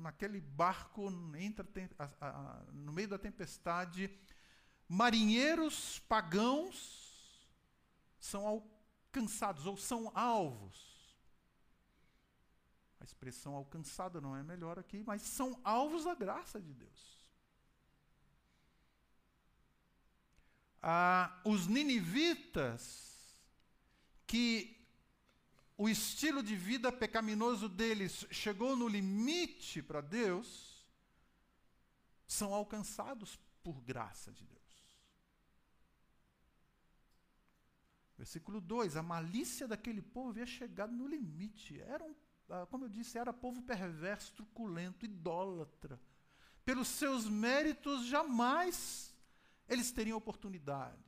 naquele 0.00 0.40
barco 0.40 1.08
entre 1.36 1.90
a, 1.98 2.08
a, 2.20 2.62
no 2.72 2.92
meio 2.92 3.08
da 3.08 3.18
tempestade, 3.18 4.08
marinheiros 4.88 5.98
pagãos 6.08 7.44
são 8.16 8.46
alcançados 8.46 9.66
ou 9.66 9.76
são 9.76 10.12
alvos. 10.14 11.16
A 13.00 13.04
expressão 13.04 13.56
alcançada 13.56 14.20
não 14.20 14.36
é 14.36 14.44
melhor 14.44 14.78
aqui, 14.78 15.02
mas 15.04 15.20
são 15.22 15.60
alvos 15.64 16.04
da 16.04 16.14
graça 16.14 16.60
de 16.60 16.72
Deus. 16.72 17.28
Ah, 20.80 21.42
os 21.44 21.66
ninivitas, 21.66 23.36
que 24.28 24.75
o 25.76 25.88
estilo 25.88 26.42
de 26.42 26.56
vida 26.56 26.90
pecaminoso 26.90 27.68
deles 27.68 28.26
chegou 28.30 28.74
no 28.74 28.88
limite 28.88 29.82
para 29.82 30.00
Deus, 30.00 30.86
são 32.26 32.54
alcançados 32.54 33.38
por 33.62 33.80
graça 33.82 34.32
de 34.32 34.46
Deus. 34.46 34.56
Versículo 38.16 38.60
2: 38.60 38.96
A 38.96 39.02
malícia 39.02 39.68
daquele 39.68 40.00
povo 40.00 40.30
havia 40.30 40.46
chegado 40.46 40.92
no 40.92 41.06
limite. 41.06 41.78
Eram, 41.82 42.16
ah, 42.48 42.66
como 42.66 42.86
eu 42.86 42.88
disse, 42.88 43.18
era 43.18 43.32
povo 43.32 43.60
perverso, 43.62 44.32
truculento, 44.32 45.04
idólatra. 45.04 46.00
Pelos 46.64 46.88
seus 46.88 47.28
méritos, 47.28 48.06
jamais 48.06 49.14
eles 49.68 49.92
teriam 49.92 50.16
oportunidades. 50.16 51.04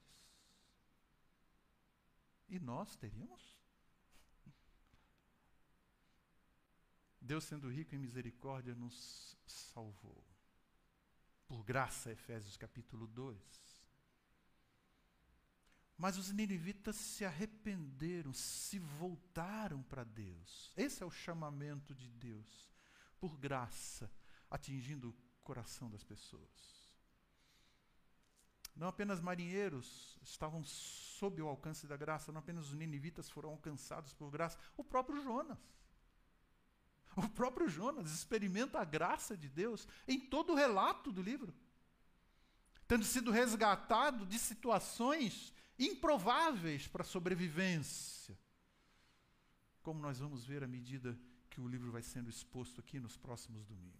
E 2.48 2.58
nós 2.58 2.94
teríamos? 2.96 3.58
Deus, 7.28 7.44
sendo 7.44 7.68
rico 7.68 7.94
em 7.94 7.98
misericórdia, 7.98 8.74
nos 8.74 9.36
salvou. 9.46 10.24
Por 11.46 11.62
graça, 11.62 12.10
Efésios 12.10 12.56
capítulo 12.56 13.06
2. 13.06 13.38
Mas 15.94 16.16
os 16.16 16.30
ninivitas 16.32 16.96
se 16.96 17.26
arrependeram, 17.26 18.32
se 18.32 18.78
voltaram 18.78 19.82
para 19.82 20.04
Deus. 20.04 20.72
Esse 20.74 21.02
é 21.02 21.06
o 21.06 21.10
chamamento 21.10 21.94
de 21.94 22.08
Deus, 22.08 22.72
por 23.20 23.36
graça, 23.36 24.10
atingindo 24.50 25.10
o 25.10 25.16
coração 25.42 25.90
das 25.90 26.02
pessoas. 26.02 26.88
Não 28.74 28.88
apenas 28.88 29.20
marinheiros 29.20 30.16
estavam 30.22 30.64
sob 30.64 31.42
o 31.42 31.48
alcance 31.48 31.86
da 31.86 31.96
graça, 31.96 32.32
não 32.32 32.38
apenas 32.38 32.68
os 32.68 32.74
ninivitas 32.74 33.28
foram 33.28 33.50
alcançados 33.50 34.14
por 34.14 34.30
graça, 34.30 34.58
o 34.78 34.82
próprio 34.82 35.20
Jonas. 35.20 35.77
O 37.16 37.28
próprio 37.28 37.68
Jonas 37.68 38.12
experimenta 38.12 38.78
a 38.78 38.84
graça 38.84 39.36
de 39.36 39.48
Deus 39.48 39.88
em 40.06 40.20
todo 40.20 40.52
o 40.52 40.56
relato 40.56 41.10
do 41.10 41.22
livro. 41.22 41.54
Tendo 42.86 43.04
sido 43.04 43.30
resgatado 43.30 44.24
de 44.24 44.38
situações 44.38 45.52
improváveis 45.78 46.86
para 46.86 47.02
a 47.02 47.06
sobrevivência. 47.06 48.38
Como 49.82 50.00
nós 50.00 50.18
vamos 50.18 50.44
ver 50.44 50.62
à 50.62 50.66
medida 50.66 51.18
que 51.50 51.60
o 51.60 51.68
livro 51.68 51.90
vai 51.90 52.02
sendo 52.02 52.30
exposto 52.30 52.80
aqui 52.80 53.00
nos 53.00 53.16
próximos 53.16 53.64
domingos. 53.64 53.98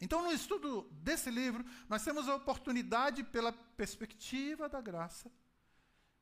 Então, 0.00 0.22
no 0.22 0.32
estudo 0.32 0.88
desse 0.90 1.30
livro, 1.30 1.64
nós 1.88 2.04
temos 2.04 2.28
a 2.28 2.34
oportunidade, 2.34 3.22
pela 3.22 3.52
perspectiva 3.52 4.68
da 4.68 4.80
graça, 4.80 5.30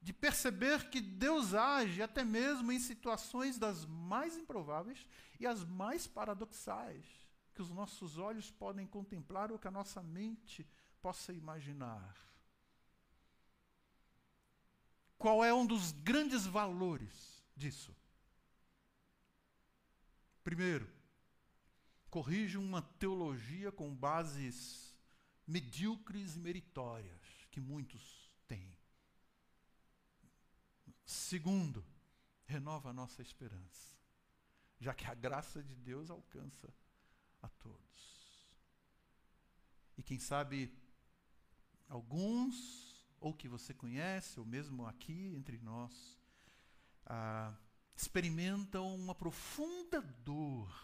de 0.02 0.12
perceber 0.12 0.90
que 0.90 1.00
Deus 1.00 1.54
age 1.54 2.02
até 2.02 2.24
mesmo 2.24 2.72
em 2.72 2.80
situações 2.80 3.56
das 3.56 3.84
mais 3.86 4.36
improváveis 4.36 5.06
e 5.38 5.46
as 5.46 5.64
mais 5.64 6.08
paradoxais, 6.08 7.06
que 7.54 7.62
os 7.62 7.70
nossos 7.70 8.18
olhos 8.18 8.50
podem 8.50 8.84
contemplar 8.84 9.52
ou 9.52 9.58
que 9.58 9.68
a 9.68 9.70
nossa 9.70 10.02
mente 10.02 10.68
possa 11.00 11.32
imaginar. 11.32 12.16
Qual 15.16 15.44
é 15.44 15.54
um 15.54 15.64
dos 15.64 15.92
grandes 15.92 16.44
valores 16.46 17.44
disso? 17.56 17.94
Primeiro, 20.42 20.90
corrige 22.10 22.58
uma 22.58 22.82
teologia 22.82 23.70
com 23.70 23.94
bases 23.94 24.92
medíocres 25.46 26.34
e 26.34 26.40
meritórias, 26.40 27.20
que 27.52 27.60
muitos 27.60 28.28
têm. 28.48 28.81
Segundo, 31.12 31.84
renova 32.46 32.88
a 32.88 32.92
nossa 32.92 33.20
esperança, 33.20 33.94
já 34.80 34.94
que 34.94 35.04
a 35.04 35.14
graça 35.14 35.62
de 35.62 35.74
Deus 35.74 36.08
alcança 36.08 36.72
a 37.42 37.48
todos. 37.48 38.48
E 39.98 40.02
quem 40.02 40.18
sabe, 40.18 40.74
alguns, 41.86 43.06
ou 43.20 43.34
que 43.34 43.46
você 43.46 43.74
conhece, 43.74 44.40
ou 44.40 44.46
mesmo 44.46 44.86
aqui 44.86 45.34
entre 45.36 45.58
nós, 45.58 46.18
ah, 47.04 47.54
experimentam 47.94 48.94
uma 48.94 49.14
profunda 49.14 50.00
dor 50.00 50.74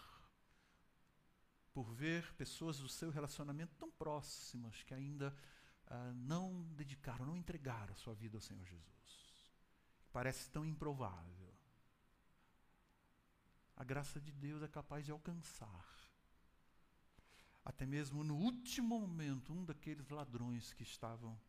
por 1.73 1.91
ver 1.91 2.31
pessoas 2.35 2.77
do 2.77 2.87
seu 2.87 3.09
relacionamento 3.09 3.73
tão 3.79 3.89
próximas 3.89 4.83
que 4.83 4.93
ainda 4.93 5.35
ah, 5.87 6.13
não 6.13 6.61
dedicaram, 6.75 7.25
não 7.25 7.35
entregaram 7.35 7.93
a 7.93 7.97
sua 7.97 8.13
vida 8.13 8.37
ao 8.37 8.41
Senhor 8.41 8.63
Jesus 8.63 9.18
parece 10.11 10.49
tão 10.49 10.65
improvável. 10.65 11.53
A 13.75 13.83
graça 13.83 14.19
de 14.19 14.31
Deus 14.31 14.61
é 14.61 14.67
capaz 14.67 15.05
de 15.05 15.11
alcançar. 15.11 15.85
Até 17.63 17.85
mesmo 17.85 18.23
no 18.23 18.35
último 18.35 18.99
momento, 18.99 19.53
um 19.53 19.63
daqueles 19.63 20.09
ladrões 20.09 20.73
que 20.73 20.83
estavam 20.83 21.39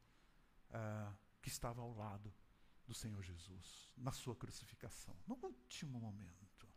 uh, 0.70 1.16
que 1.40 1.48
estava 1.48 1.80
ao 1.80 1.92
lado 1.94 2.32
do 2.86 2.94
Senhor 2.94 3.22
Jesus 3.22 3.90
na 3.96 4.12
sua 4.12 4.34
crucificação, 4.36 5.16
no 5.26 5.38
último 5.42 5.98
momento. 5.98 6.68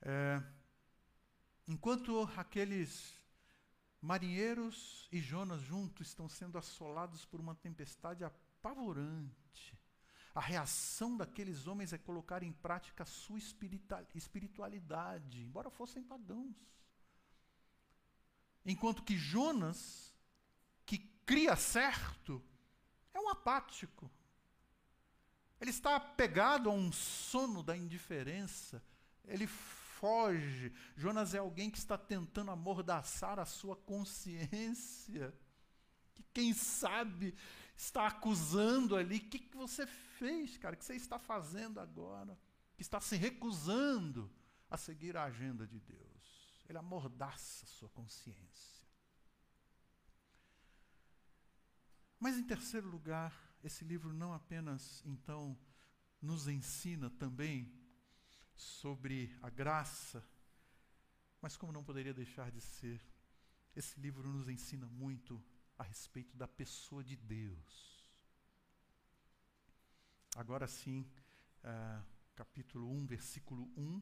É, 0.00 0.42
enquanto 1.68 2.22
aqueles 2.36 3.14
marinheiros 4.00 5.08
e 5.12 5.20
Jonas 5.20 5.60
juntos 5.60 6.08
estão 6.08 6.28
sendo 6.28 6.58
assolados 6.58 7.24
por 7.24 7.40
uma 7.40 7.54
tempestade 7.54 8.24
apavorante. 8.62 9.76
A 10.34 10.40
reação 10.40 11.16
daqueles 11.16 11.66
homens 11.66 11.92
é 11.92 11.98
colocar 11.98 12.42
em 12.42 12.52
prática 12.52 13.02
a 13.02 13.06
sua 13.06 13.38
espiritualidade, 13.38 15.42
embora 15.42 15.68
fossem 15.68 16.02
pagãos. 16.02 16.56
Enquanto 18.64 19.02
que 19.02 19.16
Jonas, 19.16 20.14
que 20.86 20.98
cria 21.26 21.56
certo, 21.56 22.42
é 23.12 23.20
um 23.20 23.28
apático. 23.28 24.10
Ele 25.60 25.70
está 25.70 25.96
apegado 25.96 26.70
a 26.70 26.72
um 26.72 26.90
sono 26.92 27.62
da 27.62 27.76
indiferença. 27.76 28.82
Ele 29.24 29.46
foge. 29.46 30.72
Jonas 30.96 31.34
é 31.34 31.38
alguém 31.38 31.70
que 31.70 31.78
está 31.78 31.98
tentando 31.98 32.50
amordaçar 32.50 33.38
a 33.38 33.44
sua 33.44 33.76
consciência. 33.76 35.34
Que 36.14 36.22
quem 36.32 36.54
sabe 36.54 37.34
está 37.82 38.06
acusando 38.06 38.96
ali. 38.96 39.16
O 39.16 39.28
que, 39.28 39.38
que 39.38 39.56
você 39.56 39.86
fez, 39.86 40.56
cara? 40.56 40.74
O 40.74 40.78
que 40.78 40.84
você 40.84 40.94
está 40.94 41.18
fazendo 41.18 41.80
agora? 41.80 42.38
Que 42.76 42.82
está 42.82 43.00
se 43.00 43.16
recusando 43.16 44.30
a 44.70 44.76
seguir 44.76 45.16
a 45.16 45.24
agenda 45.24 45.66
de 45.66 45.80
Deus. 45.80 46.62
Ele 46.68 46.78
amordaça 46.78 47.64
a 47.64 47.68
sua 47.68 47.88
consciência. 47.88 48.86
Mas, 52.20 52.38
em 52.38 52.44
terceiro 52.44 52.88
lugar, 52.88 53.34
esse 53.64 53.84
livro 53.84 54.12
não 54.12 54.32
apenas, 54.32 55.02
então, 55.04 55.58
nos 56.20 56.46
ensina 56.46 57.10
também 57.10 57.74
sobre 58.54 59.36
a 59.42 59.50
graça, 59.50 60.24
mas, 61.40 61.56
como 61.56 61.72
não 61.72 61.82
poderia 61.82 62.14
deixar 62.14 62.52
de 62.52 62.60
ser, 62.60 63.04
esse 63.74 63.98
livro 63.98 64.28
nos 64.28 64.48
ensina 64.48 64.86
muito 64.86 65.42
a 65.82 65.84
respeito 65.84 66.36
da 66.36 66.46
pessoa 66.46 67.02
de 67.02 67.16
Deus. 67.16 68.06
Agora 70.36 70.68
sim, 70.68 71.04
uh, 71.64 72.02
capítulo 72.36 72.88
1, 72.88 73.06
versículo 73.06 73.68
1. 73.76 74.00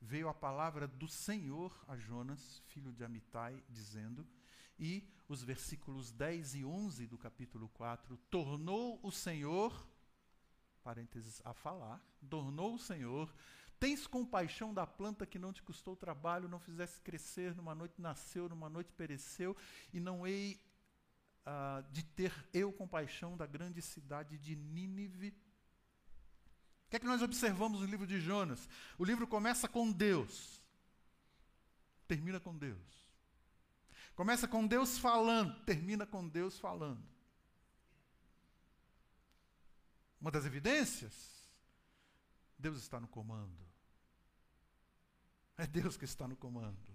Veio 0.00 0.28
a 0.28 0.34
palavra 0.34 0.86
do 0.86 1.08
Senhor 1.08 1.76
a 1.88 1.96
Jonas, 1.96 2.62
filho 2.68 2.92
de 2.92 3.02
Amitai, 3.02 3.64
dizendo: 3.68 4.24
E 4.78 5.10
os 5.28 5.42
versículos 5.42 6.12
10 6.12 6.54
e 6.54 6.64
11 6.64 7.08
do 7.08 7.18
capítulo 7.18 7.68
4: 7.70 8.16
Tornou 8.30 9.00
o 9.02 9.10
Senhor, 9.10 9.88
parênteses 10.84 11.42
a 11.44 11.52
falar, 11.52 12.00
tornou 12.30 12.76
o 12.76 12.78
Senhor, 12.78 13.34
tens 13.80 14.06
compaixão 14.06 14.72
da 14.72 14.86
planta 14.86 15.26
que 15.26 15.38
não 15.38 15.52
te 15.52 15.64
custou 15.64 15.96
trabalho, 15.96 16.48
não 16.48 16.60
fizesse 16.60 17.00
crescer, 17.00 17.56
numa 17.56 17.74
noite 17.74 18.00
nasceu, 18.00 18.48
numa 18.48 18.68
noite 18.68 18.92
pereceu, 18.92 19.56
e 19.92 19.98
não 19.98 20.24
hei 20.24 20.67
de 21.90 22.04
ter 22.04 22.32
eu 22.52 22.72
compaixão 22.72 23.36
da 23.36 23.46
grande 23.46 23.80
cidade 23.82 24.38
de 24.38 24.56
Nínive. 24.56 25.28
O 26.86 26.90
que 26.90 26.96
é 26.96 26.98
que 26.98 27.06
nós 27.06 27.22
observamos 27.22 27.80
no 27.80 27.86
livro 27.86 28.06
de 28.06 28.20
Jonas? 28.20 28.68
O 28.98 29.04
livro 29.04 29.26
começa 29.26 29.68
com 29.68 29.92
Deus, 29.92 30.62
termina 32.06 32.40
com 32.40 32.56
Deus. 32.56 33.06
Começa 34.14 34.48
com 34.48 34.66
Deus 34.66 34.98
falando, 34.98 35.62
termina 35.64 36.06
com 36.06 36.26
Deus 36.26 36.58
falando. 36.58 37.06
Uma 40.20 40.30
das 40.30 40.44
evidências, 40.44 41.46
Deus 42.58 42.78
está 42.78 42.98
no 42.98 43.06
comando. 43.06 43.56
É 45.56 45.66
Deus 45.66 45.96
que 45.96 46.04
está 46.04 46.26
no 46.26 46.36
comando. 46.36 46.87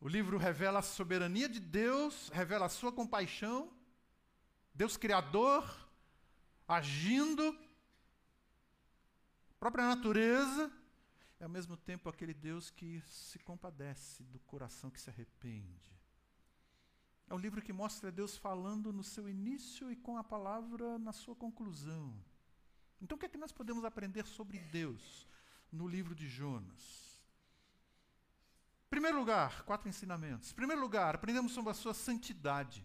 O 0.00 0.08
livro 0.08 0.38
revela 0.38 0.78
a 0.78 0.82
soberania 0.82 1.46
de 1.46 1.60
Deus, 1.60 2.30
revela 2.30 2.66
a 2.66 2.70
sua 2.70 2.90
compaixão, 2.90 3.70
Deus 4.74 4.96
Criador, 4.96 5.62
agindo, 6.66 7.54
própria 9.58 9.86
natureza, 9.86 10.72
e 11.38 11.44
ao 11.44 11.50
mesmo 11.50 11.76
tempo 11.76 12.08
aquele 12.08 12.32
Deus 12.32 12.70
que 12.70 13.02
se 13.02 13.38
compadece 13.40 14.22
do 14.24 14.38
coração 14.40 14.90
que 14.90 15.00
se 15.00 15.10
arrepende. 15.10 15.90
É 17.28 17.34
um 17.34 17.38
livro 17.38 17.60
que 17.60 17.72
mostra 17.72 18.10
Deus 18.10 18.38
falando 18.38 18.94
no 18.94 19.04
seu 19.04 19.28
início 19.28 19.92
e 19.92 19.96
com 19.96 20.16
a 20.16 20.24
palavra 20.24 20.98
na 20.98 21.12
sua 21.12 21.36
conclusão. 21.36 22.18
Então, 23.02 23.16
o 23.16 23.18
que 23.18 23.26
é 23.26 23.28
que 23.28 23.38
nós 23.38 23.52
podemos 23.52 23.84
aprender 23.84 24.26
sobre 24.26 24.58
Deus 24.58 25.28
no 25.70 25.86
livro 25.86 26.14
de 26.14 26.26
Jonas? 26.26 27.09
Primeiro 28.90 29.18
lugar, 29.18 29.62
quatro 29.62 29.88
ensinamentos. 29.88 30.52
Primeiro 30.52 30.82
lugar, 30.82 31.14
aprendemos 31.14 31.52
sobre 31.52 31.70
a 31.70 31.74
sua 31.74 31.94
santidade. 31.94 32.84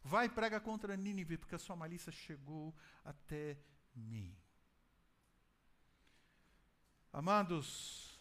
Vai 0.00 0.26
e 0.26 0.28
prega 0.28 0.60
contra 0.60 0.96
Nínive, 0.96 1.36
porque 1.36 1.56
a 1.56 1.58
sua 1.58 1.74
malícia 1.74 2.12
chegou 2.12 2.72
até 3.04 3.58
mim. 3.92 4.32
Amados, 7.12 8.20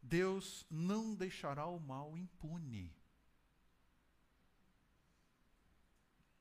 Deus 0.00 0.64
não 0.70 1.14
deixará 1.14 1.66
o 1.66 1.78
mal 1.78 2.16
impune. 2.16 2.96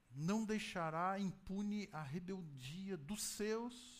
Não 0.09 0.45
deixará 0.45 1.19
impune 1.19 1.89
a 1.91 2.01
rebeldia 2.01 2.95
dos 2.95 3.21
seus 3.21 3.96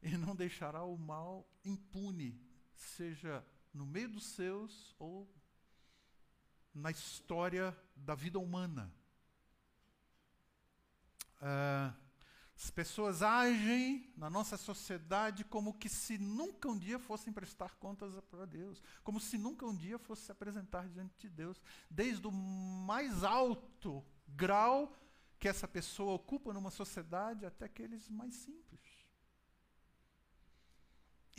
e 0.02 0.16
não 0.16 0.34
deixará 0.34 0.82
o 0.82 0.96
mal 0.96 1.46
impune, 1.64 2.40
seja 2.74 3.44
no 3.72 3.86
meio 3.86 4.08
dos 4.08 4.24
seus 4.24 4.94
ou 4.98 5.28
na 6.74 6.90
história 6.90 7.76
da 7.94 8.14
vida 8.14 8.38
humana. 8.38 8.92
Uh, 11.36 11.94
as 12.62 12.70
pessoas 12.70 13.22
agem 13.22 14.12
na 14.16 14.28
nossa 14.28 14.56
sociedade 14.58 15.44
como 15.44 15.78
que 15.78 15.88
se 15.88 16.18
nunca 16.18 16.68
um 16.68 16.76
dia 16.78 16.98
fossem 16.98 17.32
prestar 17.32 17.76
contas 17.76 18.14
para 18.30 18.44
Deus, 18.44 18.82
como 19.02 19.18
se 19.18 19.38
nunca 19.38 19.64
um 19.64 19.74
dia 19.74 19.98
fosse 19.98 20.24
se 20.24 20.32
apresentar 20.32 20.86
diante 20.88 21.18
de 21.18 21.28
Deus, 21.30 21.60
desde 21.88 22.26
o 22.26 22.30
mais 22.30 23.24
alto 23.24 24.04
grau 24.28 24.94
que 25.38 25.48
essa 25.48 25.66
pessoa 25.66 26.12
ocupa 26.12 26.52
numa 26.52 26.70
sociedade 26.70 27.46
até 27.46 27.64
aqueles 27.64 28.10
mais 28.10 28.34
simples. 28.34 28.89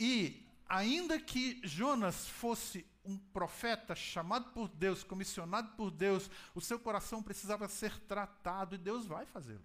E, 0.02 0.44
ainda 0.68 1.20
que 1.20 1.60
Jonas 1.62 2.26
fosse 2.26 2.84
um 3.04 3.16
profeta 3.16 3.94
chamado 3.94 4.50
por 4.50 4.66
Deus, 4.68 5.04
comissionado 5.04 5.76
por 5.76 5.92
Deus, 5.92 6.28
o 6.56 6.60
seu 6.60 6.76
coração 6.76 7.22
precisava 7.22 7.68
ser 7.68 7.96
tratado 8.00 8.74
e 8.74 8.78
Deus 8.78 9.06
vai 9.06 9.24
fazê-lo. 9.24 9.64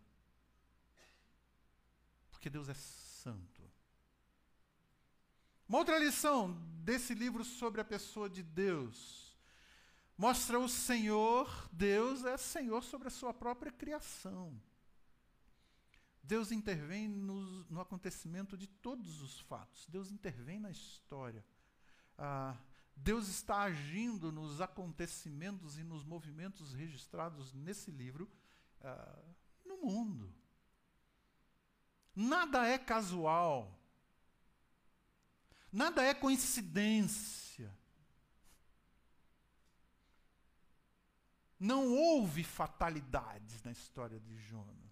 Porque 2.29 2.51
Deus 2.51 2.69
é 2.69 2.75
santo. 2.75 3.63
Uma 5.67 5.79
outra 5.79 5.97
lição 5.97 6.53
desse 6.83 7.15
livro 7.15 7.43
sobre 7.43 7.81
a 7.81 7.85
pessoa 7.85 8.29
de 8.29 8.43
Deus 8.43 9.35
mostra 10.15 10.59
o 10.59 10.69
Senhor, 10.69 11.67
Deus 11.71 12.23
é 12.25 12.37
Senhor 12.37 12.83
sobre 12.83 13.07
a 13.07 13.11
sua 13.11 13.33
própria 13.33 13.71
criação. 13.71 14.55
Deus 16.27 16.51
intervém 16.51 17.07
no, 17.07 17.63
no, 17.69 17.79
acontecimento 17.79 18.57
de 18.57 18.67
todos 18.67 19.21
os 19.21 19.39
fatos. 19.39 19.87
Deus 19.87 20.11
intervém 20.11 20.59
na 20.59 20.69
história. 20.69 21.43
Ah, 22.17 22.57
Deus 22.93 23.29
está 23.29 23.61
agindo 23.61 24.29
nos 24.29 24.59
acontecimentos 24.59 25.77
e 25.77 25.83
nos 25.85 26.03
movimentos 26.03 26.73
registrados 26.73 27.53
nesse 27.53 27.91
livro 27.91 28.29
ah, 28.81 29.23
no 29.65 29.77
mundo. 29.77 30.29
Nada 32.13 32.67
é 32.67 32.77
casual. 32.77 33.79
Nada 35.71 36.03
é 36.03 36.13
coincidência. 36.13 37.73
Não 41.57 41.87
houve 41.93 42.43
fatalidades 42.43 43.63
na 43.63 43.71
história 43.71 44.19
de 44.19 44.35
Jonas. 44.35 44.86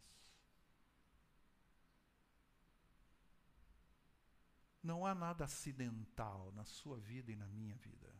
Não 4.86 5.03
há 5.03 5.15
nada 5.15 5.45
acidental 5.45 6.51
na 6.51 6.63
sua 6.63 6.99
vida 6.99 7.31
e 7.31 7.36
na 7.36 7.47
minha 7.47 7.73
vida. 7.77 8.13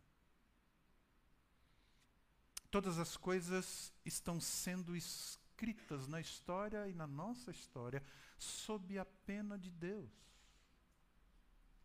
Todas 2.72 2.98
as 2.98 3.16
coisas 3.16 3.94
estão 4.04 4.42
sendo 4.42 4.96
escritas 4.96 6.08
na 6.08 6.20
história 6.20 6.90
e 6.90 6.94
na 6.96 7.06
nossa 7.06 7.52
história 7.52 8.04
sob 8.40 8.98
a 8.98 9.06
pena 9.06 9.60
de 9.60 9.70
Deus. 9.70 10.12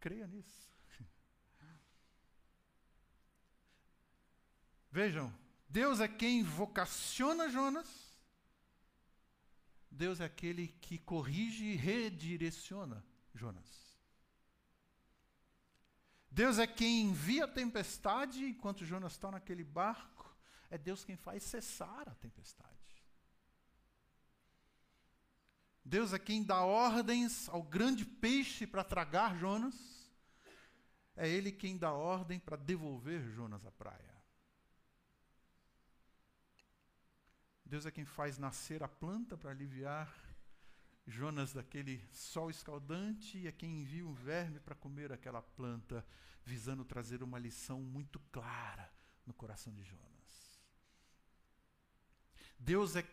Creia 0.00 0.26
nisso. 0.26 0.72
Vejam, 4.90 5.30
Deus 5.68 6.00
é 6.00 6.08
quem 6.08 6.42
vocaciona 6.42 7.50
Jonas. 7.50 8.18
Deus 9.90 10.20
é 10.20 10.24
aquele 10.24 10.68
que 10.68 10.96
corrige 10.96 11.66
e 11.66 11.76
redireciona 11.76 13.04
Jonas. 13.34 13.89
Deus 16.40 16.58
é 16.58 16.66
quem 16.66 17.02
envia 17.02 17.44
a 17.44 17.46
tempestade 17.46 18.46
enquanto 18.46 18.82
Jonas 18.82 19.12
está 19.12 19.30
naquele 19.30 19.62
barco. 19.62 20.34
É 20.70 20.78
Deus 20.78 21.04
quem 21.04 21.14
faz 21.14 21.42
cessar 21.42 22.08
a 22.08 22.14
tempestade. 22.14 23.04
Deus 25.84 26.14
é 26.14 26.18
quem 26.18 26.42
dá 26.42 26.62
ordens 26.64 27.46
ao 27.50 27.62
grande 27.62 28.06
peixe 28.06 28.66
para 28.66 28.82
tragar 28.82 29.36
Jonas. 29.36 30.10
É 31.14 31.28
Ele 31.28 31.52
quem 31.52 31.76
dá 31.76 31.92
ordem 31.92 32.40
para 32.40 32.56
devolver 32.56 33.20
Jonas 33.34 33.66
à 33.66 33.70
praia. 33.72 34.16
Deus 37.66 37.84
é 37.84 37.90
quem 37.90 38.06
faz 38.06 38.38
nascer 38.38 38.82
a 38.82 38.88
planta 38.88 39.36
para 39.36 39.50
aliviar 39.50 40.10
Jonas 41.06 41.52
daquele 41.52 42.02
sol 42.12 42.48
escaldante 42.48 43.36
e 43.36 43.46
é 43.46 43.52
quem 43.52 43.82
envia 43.82 44.06
um 44.06 44.14
verme 44.14 44.60
para 44.60 44.74
comer 44.74 45.12
aquela 45.12 45.42
planta, 45.42 46.06
visando 46.44 46.84
trazer 46.84 47.22
uma 47.22 47.38
lição 47.38 47.80
muito 47.80 48.18
clara 48.32 48.92
no 49.26 49.34
coração 49.34 49.72
de 49.72 49.82
Jonas. 49.82 50.10
Deus 52.58 52.96
é 52.96 53.04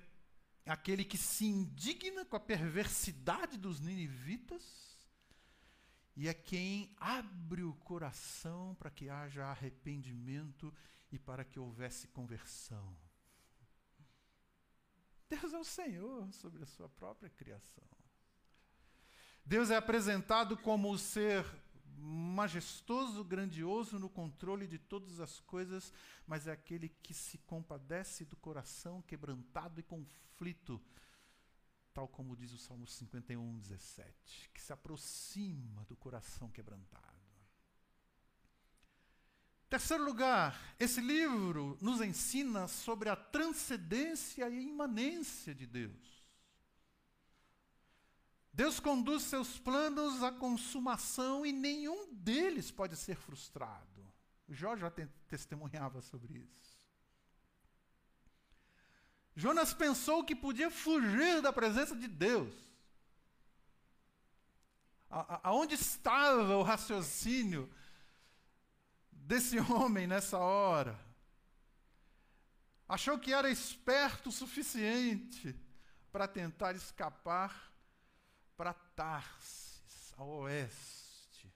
aquele 0.65 1.05
que 1.05 1.17
se 1.17 1.45
indigna 1.45 2.25
com 2.25 2.35
a 2.35 2.39
perversidade 2.39 3.57
dos 3.57 3.79
ninivitas 3.79 4.97
e 6.15 6.27
é 6.27 6.33
quem 6.33 6.95
abre 6.99 7.63
o 7.63 7.75
coração 7.75 8.75
para 8.75 8.89
que 8.89 9.09
haja 9.09 9.45
arrependimento 9.45 10.73
e 11.11 11.17
para 11.19 11.45
que 11.45 11.59
houvesse 11.59 12.07
conversão. 12.07 12.97
Deus 15.29 15.53
é 15.53 15.59
o 15.59 15.63
Senhor 15.63 16.31
sobre 16.33 16.63
a 16.63 16.65
sua 16.65 16.89
própria 16.89 17.29
criação. 17.29 17.83
Deus 19.45 19.69
é 19.69 19.77
apresentado 19.77 20.57
como 20.57 20.91
o 20.91 20.97
ser 20.97 21.45
majestoso, 21.97 23.23
grandioso 23.23 23.99
no 23.99 24.09
controle 24.09 24.67
de 24.67 24.77
todas 24.77 25.19
as 25.19 25.39
coisas, 25.39 25.91
mas 26.25 26.47
é 26.47 26.51
aquele 26.51 26.89
que 26.89 27.13
se 27.13 27.37
compadece 27.39 28.25
do 28.25 28.35
coração 28.35 29.01
quebrantado 29.01 29.79
e 29.79 29.83
conflito, 29.83 30.81
tal 31.93 32.07
como 32.07 32.35
diz 32.35 32.53
o 32.53 32.57
Salmo 32.57 32.87
51, 32.87 33.59
17, 33.59 34.51
que 34.53 34.61
se 34.61 34.71
aproxima 34.71 35.83
do 35.85 35.95
coração 35.95 36.49
quebrantado. 36.49 37.17
Terceiro 39.69 40.05
lugar, 40.05 40.75
esse 40.79 41.01
livro 41.01 41.77
nos 41.81 41.99
ensina 41.99 42.69
sobre 42.69 43.09
a 43.09 43.17
transcendência 43.17 44.41
e 44.41 44.43
a 44.43 44.49
imanência 44.49 45.53
de 45.53 45.65
Deus. 45.65 46.16
Deus 48.57 48.79
conduz 48.79 49.21
seus 49.21 49.59
planos 49.59 50.23
à 50.23 50.31
consumação 50.31 51.45
e 51.45 51.51
nenhum 51.51 52.11
deles 52.11 52.71
pode 52.71 52.95
ser 52.95 53.15
frustrado. 53.15 54.03
Jó 54.49 54.75
já 54.75 54.91
testemunhava 55.27 56.01
sobre 56.01 56.39
isso. 56.39 56.75
Jonas 59.35 59.75
pensou 59.75 60.23
que 60.23 60.35
podia 60.35 60.71
fugir 60.71 61.39
da 61.39 61.53
presença 61.53 61.95
de 61.95 62.07
Deus. 62.07 62.51
A, 65.07 65.49
aonde 65.49 65.75
estava 65.75 66.57
o 66.57 66.63
raciocínio 66.63 67.71
desse 69.11 69.59
homem 69.71 70.07
nessa 70.07 70.39
hora? 70.39 70.99
Achou 72.89 73.19
que 73.19 73.31
era 73.31 73.51
esperto 73.51 74.29
o 74.29 74.31
suficiente 74.31 75.55
para 76.11 76.27
tentar 76.27 76.75
escapar 76.75 77.76
para 78.57 78.73
Tarsis, 78.73 80.13
ao 80.17 80.27
oeste, 80.27 81.53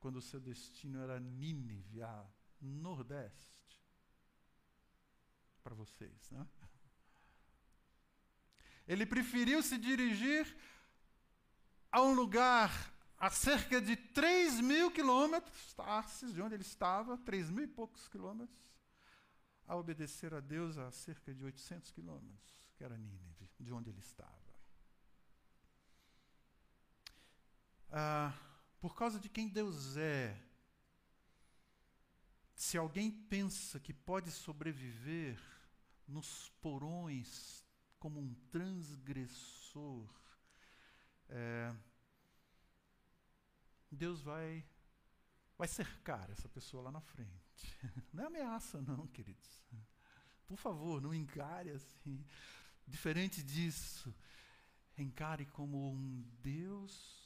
quando 0.00 0.16
o 0.16 0.22
seu 0.22 0.40
destino 0.40 0.98
era 1.02 1.20
Nínive, 1.20 2.02
a 2.02 2.26
nordeste. 2.58 3.78
Para 5.62 5.74
vocês, 5.74 6.30
né? 6.30 6.48
Ele 8.88 9.04
preferiu 9.04 9.62
se 9.62 9.76
dirigir 9.76 10.56
a 11.92 12.00
um 12.02 12.14
lugar 12.14 12.70
a 13.18 13.30
cerca 13.30 13.80
de 13.80 13.94
3 13.94 14.60
mil 14.62 14.90
quilômetros, 14.90 15.74
Tarsis, 15.74 16.32
de 16.32 16.40
onde 16.40 16.54
ele 16.54 16.62
estava, 16.62 17.18
3 17.18 17.50
mil 17.50 17.64
e 17.64 17.68
poucos 17.68 18.08
quilômetros, 18.08 18.58
a 19.66 19.76
obedecer 19.76 20.32
a 20.32 20.40
Deus 20.40 20.78
a 20.78 20.90
cerca 20.90 21.34
de 21.34 21.44
800 21.44 21.90
quilômetros, 21.90 22.72
que 22.74 22.82
era 22.82 22.96
Nínive, 22.96 23.50
de 23.60 23.72
onde 23.72 23.90
ele 23.90 24.00
estava. 24.00 24.49
Ah, 27.92 28.32
por 28.80 28.94
causa 28.94 29.18
de 29.18 29.28
quem 29.28 29.48
Deus 29.48 29.96
é, 29.96 30.40
se 32.54 32.78
alguém 32.78 33.10
pensa 33.10 33.80
que 33.80 33.92
pode 33.92 34.30
sobreviver 34.30 35.40
nos 36.06 36.50
porões 36.60 37.64
como 37.98 38.20
um 38.20 38.32
transgressor, 38.50 40.08
é, 41.28 41.74
Deus 43.90 44.22
vai 44.22 44.64
vai 45.58 45.68
cercar 45.68 46.30
essa 46.30 46.48
pessoa 46.48 46.84
lá 46.84 46.92
na 46.92 47.00
frente. 47.00 47.78
Não 48.14 48.24
é 48.24 48.26
ameaça, 48.28 48.80
não, 48.80 49.06
queridos. 49.08 49.62
Por 50.46 50.56
favor, 50.56 51.02
não 51.02 51.12
encare 51.12 51.70
assim. 51.70 52.24
Diferente 52.86 53.42
disso, 53.42 54.14
encare 54.96 55.44
como 55.44 55.92
um 55.92 56.22
Deus 56.40 57.19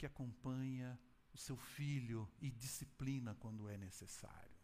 que 0.00 0.06
acompanha 0.06 0.98
o 1.30 1.36
seu 1.36 1.56
filho 1.56 2.26
e 2.40 2.50
disciplina 2.50 3.34
quando 3.34 3.68
é 3.68 3.76
necessário. 3.76 4.56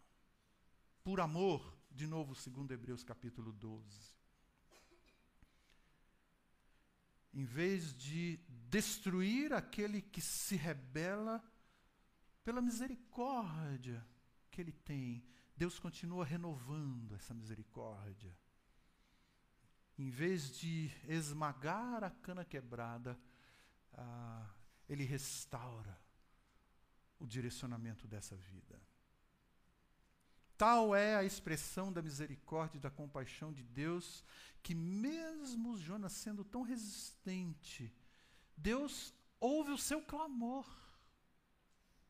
Por 1.04 1.20
amor, 1.20 1.78
de 1.90 2.06
novo, 2.06 2.34
segundo 2.34 2.72
Hebreus 2.72 3.04
capítulo 3.04 3.52
12. 3.52 4.16
em 7.36 7.44
vez 7.44 7.94
de 7.94 8.40
destruir 8.48 9.52
aquele 9.52 10.00
que 10.00 10.22
se 10.22 10.56
rebela, 10.56 11.44
pela 12.42 12.62
misericórdia 12.62 14.02
que 14.50 14.58
ele 14.62 14.72
tem, 14.72 15.22
Deus 15.54 15.78
continua 15.78 16.24
renovando 16.24 17.14
essa 17.14 17.34
misericórdia. 17.34 18.34
Em 19.98 20.08
vez 20.08 20.50
de 20.50 20.90
esmagar 21.06 22.02
a 22.02 22.10
cana 22.10 22.42
quebrada, 22.42 23.20
ah, 23.92 24.55
ele 24.88 25.04
restaura 25.04 25.98
o 27.18 27.26
direcionamento 27.26 28.06
dessa 28.06 28.36
vida. 28.36 28.80
Tal 30.56 30.94
é 30.94 31.16
a 31.16 31.24
expressão 31.24 31.92
da 31.92 32.00
misericórdia 32.00 32.78
e 32.78 32.80
da 32.80 32.90
compaixão 32.90 33.52
de 33.52 33.62
Deus, 33.62 34.24
que 34.62 34.74
mesmo 34.74 35.76
Jonas 35.76 36.12
sendo 36.12 36.44
tão 36.44 36.62
resistente, 36.62 37.92
Deus 38.56 39.12
ouve 39.38 39.70
o 39.72 39.78
seu 39.78 40.00
clamor. 40.02 40.66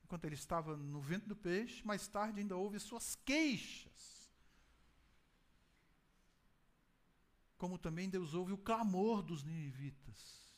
Enquanto 0.05 0.24
ele 0.24 0.37
estava 0.37 0.77
no 0.77 1.01
ventre 1.01 1.29
do 1.29 1.35
peixe, 1.35 1.85
mais 1.85 2.07
tarde 2.07 2.39
ainda 2.39 2.57
ouve 2.57 2.79
suas 2.79 3.16
queixas. 3.16 4.31
Como 7.59 7.79
também 7.79 8.09
Deus 8.09 8.33
ouve 8.33 8.53
o 8.53 8.59
clamor 8.59 9.22
dos 9.22 9.43
ninivitas. 9.43 10.55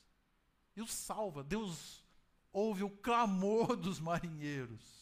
E 0.76 0.82
o 0.82 0.86
salva. 0.86 1.42
Deus 1.42 2.04
ouve 2.52 2.82
o 2.84 2.90
clamor 2.90 3.76
dos 3.76 4.00
marinheiros 4.00 4.98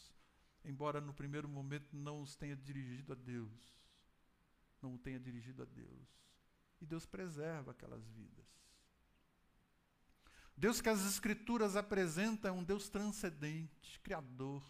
embora 0.67 1.01
no 1.01 1.15
primeiro 1.15 1.49
momento 1.49 1.97
não 1.97 2.21
os 2.21 2.35
tenha 2.35 2.57
dirigido 2.57 3.13
a 3.13 3.17
Deus. 3.17 3.75
Não 4.83 4.95
o 4.95 4.99
tenha 4.99 5.19
dirigido 5.19 5.63
a 5.63 5.65
Deus. 5.65 6.09
E 6.81 6.87
Deus 6.87 7.07
preserva 7.07 7.71
aquelas 7.71 8.07
vidas. 8.09 8.45
Deus 10.57 10.81
que 10.81 10.89
as 10.89 11.05
Escrituras 11.07 11.77
apresentam 11.77 12.51
é 12.51 12.53
um 12.53 12.65
Deus 12.65 12.89
transcendente, 12.89 14.01
criador, 14.01 14.63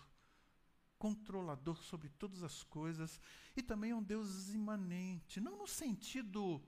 controlador 0.99 1.83
sobre 1.83 2.09
todas 2.09 2.43
as 2.43 2.63
coisas 2.63 3.21
e 3.57 3.63
também 3.63 3.93
é 3.93 3.95
um 3.95 4.03
Deus 4.03 4.51
imanente, 4.51 5.41
não 5.41 5.59
no 5.59 5.67
sentido 5.67 6.63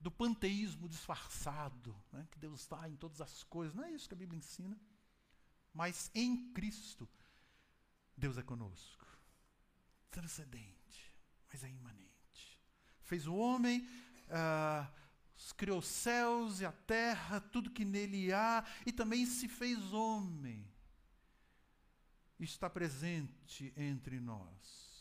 do 0.00 0.10
panteísmo 0.10 0.88
disfarçado, 0.88 1.94
né, 2.10 2.26
que 2.30 2.38
Deus 2.38 2.62
está 2.62 2.88
em 2.88 2.96
todas 2.96 3.20
as 3.20 3.44
coisas, 3.44 3.74
não 3.74 3.84
é 3.84 3.92
isso 3.92 4.08
que 4.08 4.14
a 4.14 4.18
Bíblia 4.18 4.38
ensina, 4.38 4.76
mas 5.74 6.10
em 6.14 6.52
Cristo 6.52 7.08
Deus 8.16 8.38
é 8.38 8.42
conosco. 8.42 9.06
Transcendente, 10.10 11.12
mas 11.50 11.64
é 11.64 11.68
imanente. 11.68 12.60
Fez 13.00 13.26
o 13.26 13.34
homem, 13.34 13.88
uh, 14.28 15.54
criou 15.56 15.78
os 15.78 15.86
céus 15.86 16.60
e 16.60 16.66
a 16.66 16.72
terra, 16.72 17.40
tudo 17.40 17.70
que 17.70 17.84
nele 17.84 18.32
há, 18.32 18.64
e 18.86 18.92
também 18.92 19.26
se 19.26 19.48
fez 19.48 19.92
homem. 19.92 20.66
Está 22.38 22.68
presente 22.68 23.72
entre 23.76 24.18
nós. 24.18 24.92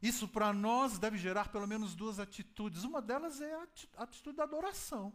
Isso 0.00 0.28
para 0.28 0.52
nós 0.52 0.98
deve 0.98 1.18
gerar 1.18 1.48
pelo 1.48 1.66
menos 1.66 1.94
duas 1.94 2.18
atitudes. 2.18 2.84
Uma 2.84 3.02
delas 3.02 3.40
é 3.40 3.54
a 3.54 4.02
atitude 4.02 4.36
da 4.36 4.44
adoração. 4.44 5.12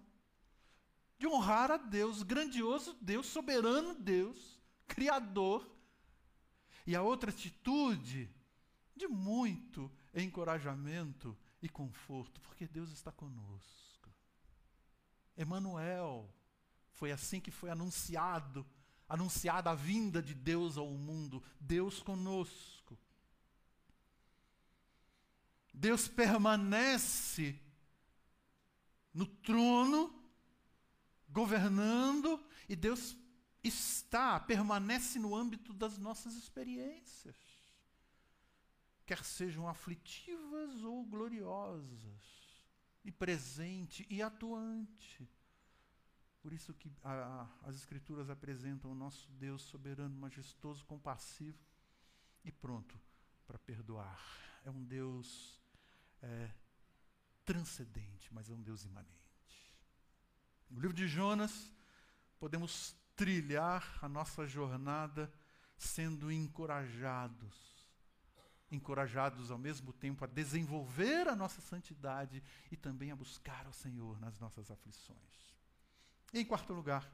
De 1.24 1.28
honrar 1.30 1.72
a 1.72 1.78
Deus, 1.78 2.22
grandioso 2.22 2.98
Deus, 3.00 3.28
soberano 3.28 3.96
Deus, 3.96 4.60
Criador, 4.86 5.66
e 6.86 6.98
a 6.98 7.02
outra 7.02 7.30
atitude 7.30 8.30
de 8.94 9.08
muito 9.08 9.90
encorajamento 10.14 11.34
e 11.62 11.70
conforto, 11.70 12.42
porque 12.42 12.68
Deus 12.68 12.92
está 12.92 13.10
conosco. 13.10 14.14
Emanuel, 15.38 16.30
foi 16.92 17.14
assim 17.14 17.40
que 17.40 17.52
foi 17.52 17.70
anunciado, 17.70 18.66
anunciada 19.08 19.72
a 19.72 19.76
vinda 19.76 20.22
de 20.22 20.34
Deus 20.34 20.78
ao 20.78 20.90
mundo, 20.90 21.42
Deus 21.58 22.04
conosco. 22.04 23.00
Deus 25.74 26.06
permanece 26.06 27.58
no 29.14 29.26
trono, 29.26 30.23
governando, 31.34 32.40
e 32.70 32.76
Deus 32.76 33.18
está, 33.64 34.40
permanece 34.40 35.18
no 35.20 35.36
âmbito 35.36 35.74
das 35.74 35.98
nossas 35.98 36.36
experiências, 36.36 37.36
quer 39.06 39.24
sejam 39.24 39.68
aflitivas 39.68 40.84
ou 40.84 41.04
gloriosas, 41.04 42.22
e 43.04 43.12
presente 43.12 44.06
e 44.10 44.22
atuante. 44.22 45.28
Por 46.42 46.54
isso 46.54 46.74
que 46.74 46.92
a, 47.04 47.12
a, 47.12 47.70
as 47.70 47.76
Escrituras 47.76 48.30
apresentam 48.30 48.92
o 48.92 48.96
nosso 48.96 49.30
Deus 49.32 49.62
soberano, 49.64 50.16
majestoso, 50.16 50.86
compassivo 50.86 51.60
e 52.46 52.52
pronto 52.52 53.00
para 53.46 53.58
perdoar. 53.60 54.22
É 54.64 54.70
um 54.70 54.84
Deus 54.84 55.60
é, 56.22 56.50
transcendente, 57.44 58.34
mas 58.34 58.50
é 58.50 58.54
um 58.54 58.62
Deus 58.62 58.86
imanente. 58.86 59.23
No 60.70 60.80
livro 60.80 60.96
de 60.96 61.08
Jonas, 61.08 61.72
podemos 62.40 62.96
trilhar 63.16 64.00
a 64.02 64.10
nossa 64.10 64.46
jornada 64.48 65.32
sendo 65.78 66.32
encorajados. 66.32 67.56
Encorajados 68.72 69.52
ao 69.52 69.58
mesmo 69.58 69.94
tempo 69.94 70.24
a 70.24 70.28
desenvolver 70.28 71.28
a 71.28 71.36
nossa 71.36 71.62
santidade 71.62 72.44
e 72.72 72.76
também 72.76 73.12
a 73.12 73.16
buscar 73.16 73.66
ao 73.66 73.74
Senhor 73.74 74.20
nas 74.20 74.40
nossas 74.40 74.72
aflições. 74.72 75.54
E 76.34 76.40
em 76.40 76.46
quarto 76.46 76.74
lugar, 76.74 77.08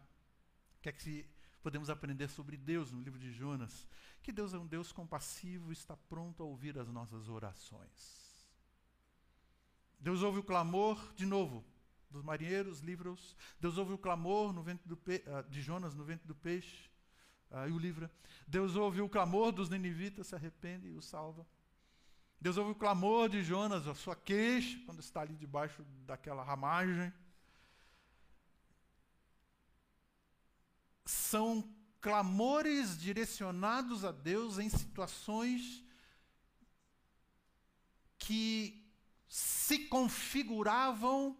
quer 0.81 0.93
que 0.93 1.29
Podemos 1.61 1.89
aprender 1.89 2.29
sobre 2.29 2.55
Deus 2.55 2.91
no 2.91 3.01
livro 3.01 3.19
de 3.19 3.33
Jonas, 3.33 3.87
que 4.23 4.31
Deus 4.31 4.53
é 4.53 4.57
um 4.57 4.65
Deus 4.65 4.91
compassivo 4.91 5.71
e 5.71 5.73
está 5.73 5.95
pronto 5.95 6.41
a 6.41 6.45
ouvir 6.45 6.77
as 6.79 6.87
nossas 6.87 7.27
orações. 7.27 8.29
Deus 9.99 10.23
ouve 10.23 10.39
o 10.39 10.43
clamor, 10.43 11.13
de 11.15 11.25
novo, 11.25 11.65
dos 12.09 12.23
marinheiros, 12.23 12.79
livros. 12.79 13.35
Deus 13.59 13.77
ouve 13.77 13.93
o 13.93 13.97
clamor 13.97 14.51
no 14.53 14.63
ventre 14.63 14.87
do 14.87 14.97
pe... 14.97 15.23
Ah, 15.27 15.41
de 15.43 15.61
Jonas 15.61 15.93
no 15.93 16.03
ventre 16.03 16.27
do 16.27 16.35
peixe 16.35 16.89
uh, 17.51 17.67
e 17.67 17.71
o 17.71 17.77
livra. 17.77 18.11
Deus 18.47 18.75
ouve 18.75 19.01
o 19.01 19.09
clamor 19.09 19.51
dos 19.51 19.69
ninivitas, 19.69 20.27
se 20.27 20.35
arrepende 20.35 20.87
e 20.87 20.95
o 20.95 21.01
salva. 21.01 21.45
Deus 22.41 22.57
ouve 22.57 22.71
o 22.71 22.75
clamor 22.75 23.29
de 23.29 23.43
Jonas, 23.43 23.87
a 23.87 23.93
sua 23.93 24.15
queixa, 24.15 24.79
quando 24.85 24.99
está 24.99 25.21
ali 25.21 25.35
debaixo 25.35 25.83
daquela 26.05 26.43
ramagem. 26.43 27.11
São 31.05 31.69
clamores 31.99 32.97
direcionados 32.97 34.05
a 34.05 34.11
Deus 34.11 34.57
em 34.57 34.69
situações 34.69 35.83
que 38.17 38.85
se 39.27 39.79
configuravam 39.87 41.37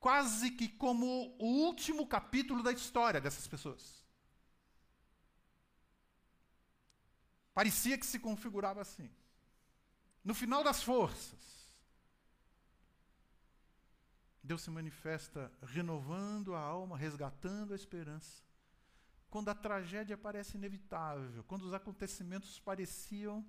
quase 0.00 0.50
que 0.52 0.68
como 0.68 1.34
o 1.38 1.66
último 1.66 2.06
capítulo 2.06 2.62
da 2.62 2.72
história 2.72 3.20
dessas 3.20 3.46
pessoas. 3.46 4.06
Parecia 7.52 7.98
que 7.98 8.06
se 8.06 8.18
configurava 8.18 8.80
assim. 8.80 9.10
No 10.24 10.34
final 10.34 10.62
das 10.62 10.82
forças, 10.82 11.72
Deus 14.42 14.62
se 14.62 14.70
manifesta 14.70 15.52
renovando 15.62 16.54
a 16.54 16.60
alma, 16.60 16.96
resgatando 16.96 17.72
a 17.72 17.76
esperança. 17.76 18.42
Quando 19.28 19.50
a 19.50 19.54
tragédia 19.54 20.16
parece 20.16 20.56
inevitável, 20.56 21.44
quando 21.44 21.62
os 21.62 21.74
acontecimentos 21.74 22.58
pareciam 22.58 23.44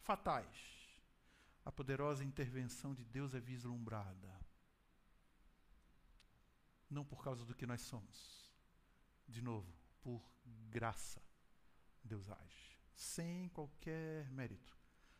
fatais, 0.00 0.58
a 1.64 1.72
poderosa 1.72 2.22
intervenção 2.22 2.92
de 2.92 3.04
Deus 3.04 3.34
é 3.34 3.40
vislumbrada. 3.40 4.43
Não 6.94 7.04
por 7.04 7.24
causa 7.24 7.44
do 7.44 7.54
que 7.54 7.66
nós 7.66 7.80
somos. 7.80 8.54
De 9.26 9.42
novo, 9.42 9.74
por 10.00 10.22
graça, 10.70 11.20
Deus 12.04 12.30
age. 12.30 12.78
Sem 12.94 13.48
qualquer 13.48 14.30
mérito. 14.30 14.78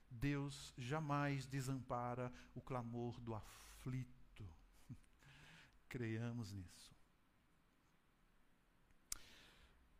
Deus 0.08 0.72
jamais 0.78 1.46
desampara 1.46 2.32
o 2.54 2.60
clamor 2.60 3.20
do 3.20 3.34
aflito. 3.34 4.48
Creiamos 5.88 6.52
nisso. 6.52 6.94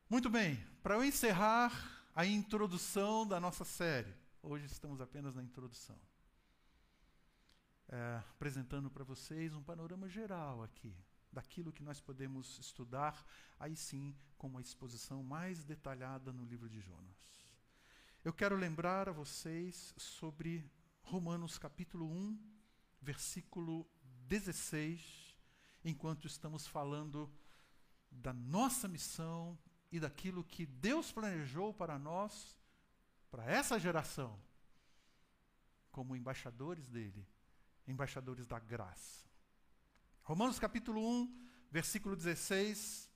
Muito 0.08 0.30
bem, 0.30 0.56
para 0.80 0.94
eu 0.94 1.02
encerrar 1.02 1.72
a 2.14 2.24
introdução 2.24 3.26
da 3.26 3.40
nossa 3.40 3.64
série, 3.64 4.14
hoje 4.40 4.66
estamos 4.66 5.00
apenas 5.00 5.34
na 5.34 5.42
introdução 5.42 5.98
é, 7.88 8.22
apresentando 8.30 8.90
para 8.90 9.04
vocês 9.04 9.54
um 9.54 9.62
panorama 9.62 10.08
geral 10.08 10.62
aqui, 10.62 10.94
daquilo 11.34 11.72
que 11.72 11.82
nós 11.82 12.00
podemos 12.00 12.58
estudar, 12.58 13.26
aí 13.60 13.76
sim, 13.76 14.16
com 14.38 14.46
uma 14.46 14.60
exposição 14.60 15.22
mais 15.22 15.64
detalhada 15.64 16.32
no 16.32 16.44
livro 16.44 16.68
de 16.68 16.80
Jonas. 16.80 17.44
Eu 18.24 18.32
quero 18.32 18.56
lembrar 18.56 19.08
a 19.08 19.12
vocês 19.12 19.92
sobre 19.98 20.64
Romanos 21.02 21.58
capítulo 21.58 22.10
1, 22.10 22.38
versículo 23.02 23.86
16, 24.26 25.36
enquanto 25.84 26.26
estamos 26.26 26.66
falando 26.66 27.30
da 28.10 28.32
nossa 28.32 28.88
missão 28.88 29.58
e 29.92 30.00
daquilo 30.00 30.42
que 30.42 30.64
Deus 30.64 31.12
planejou 31.12 31.74
para 31.74 31.98
nós, 31.98 32.56
para 33.30 33.44
essa 33.44 33.78
geração, 33.78 34.40
como 35.90 36.16
embaixadores 36.16 36.88
dele 36.88 37.28
embaixadores 37.86 38.46
da 38.46 38.58
graça. 38.58 39.24
Romanos 40.24 40.58
capítulo 40.58 41.00
1, 41.00 41.48
versículo 41.70 42.16
16. 42.16 43.10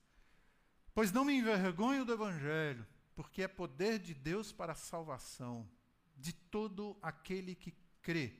Pois 0.93 1.11
não 1.11 1.25
me 1.25 1.33
envergonho 1.33 2.05
do 2.05 2.13
evangelho, 2.13 2.85
porque 3.15 3.41
é 3.41 3.47
poder 3.47 3.99
de 3.99 4.13
Deus 4.13 4.51
para 4.51 4.73
a 4.73 4.75
salvação 4.75 5.69
de 6.15 6.31
todo 6.31 6.97
aquele 7.01 7.55
que 7.55 7.73
crê, 8.01 8.33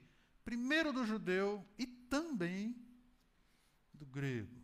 primeiro 0.44 0.94
do 0.94 1.06
judeu 1.06 1.68
e 1.78 1.86
também 1.86 2.76
do 3.94 4.06
grego. 4.06 4.60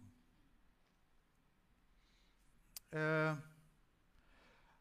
É, 2.92 3.38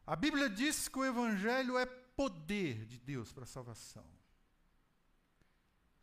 a 0.05 0.15
Bíblia 0.15 0.49
diz 0.49 0.87
que 0.87 0.99
o 0.99 1.03
Evangelho 1.03 1.77
é 1.77 1.85
poder 1.85 2.85
de 2.85 2.99
Deus 2.99 3.33
para 3.33 3.43
a 3.43 3.47
salvação. 3.47 4.05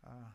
Ah, 0.02 0.32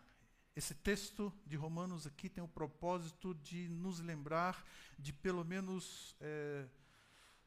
esse 0.57 0.73
texto 0.73 1.31
de 1.45 1.55
Romanos 1.55 2.07
aqui 2.07 2.27
tem 2.27 2.43
o 2.43 2.47
propósito 2.47 3.35
de 3.35 3.69
nos 3.69 3.99
lembrar 3.99 4.65
de 4.97 5.13
pelo 5.13 5.45
menos 5.45 6.15
é, 6.19 6.67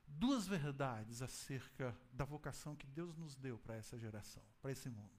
duas 0.06 0.46
verdades 0.46 1.20
acerca 1.20 1.92
da 2.12 2.24
vocação 2.24 2.76
que 2.76 2.86
Deus 2.86 3.16
nos 3.16 3.34
deu 3.34 3.58
para 3.58 3.74
essa 3.74 3.98
geração, 3.98 4.44
para 4.62 4.70
esse 4.70 4.88
mundo. 4.88 5.10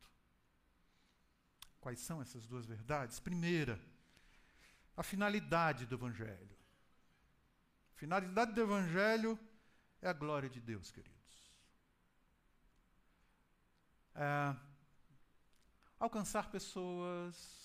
Quais 1.82 2.00
são 2.00 2.22
essas 2.22 2.48
duas 2.48 2.66
verdades? 2.66 3.20
Primeira, 3.20 3.78
a 4.96 5.04
finalidade 5.04 5.86
do 5.86 5.96
Evangelho. 5.96 6.58
A 7.94 7.98
finalidade 7.98 8.54
do 8.54 8.62
Evangelho 8.62 9.38
é 10.02 10.08
a 10.08 10.14
glória 10.14 10.50
de 10.50 10.62
Deus, 10.62 10.92
queridos. 10.92 11.52
É, 14.16 14.56
alcançar 16.00 16.50
pessoas, 16.50 17.62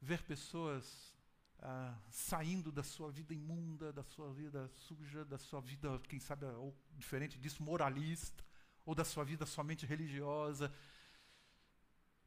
ver 0.00 0.22
pessoas 0.22 1.14
ah, 1.60 1.94
saindo 2.10 2.70
da 2.70 2.82
sua 2.82 3.10
vida 3.10 3.32
imunda, 3.34 3.92
da 3.92 4.02
sua 4.02 4.32
vida 4.32 4.68
suja, 4.68 5.24
da 5.24 5.38
sua 5.38 5.60
vida, 5.60 6.00
quem 6.08 6.20
sabe, 6.20 6.46
ou 6.46 6.76
diferente 6.96 7.38
disso, 7.38 7.62
moralista, 7.62 8.44
ou 8.84 8.94
da 8.94 9.04
sua 9.04 9.24
vida 9.24 9.46
somente 9.46 9.86
religiosa. 9.86 10.72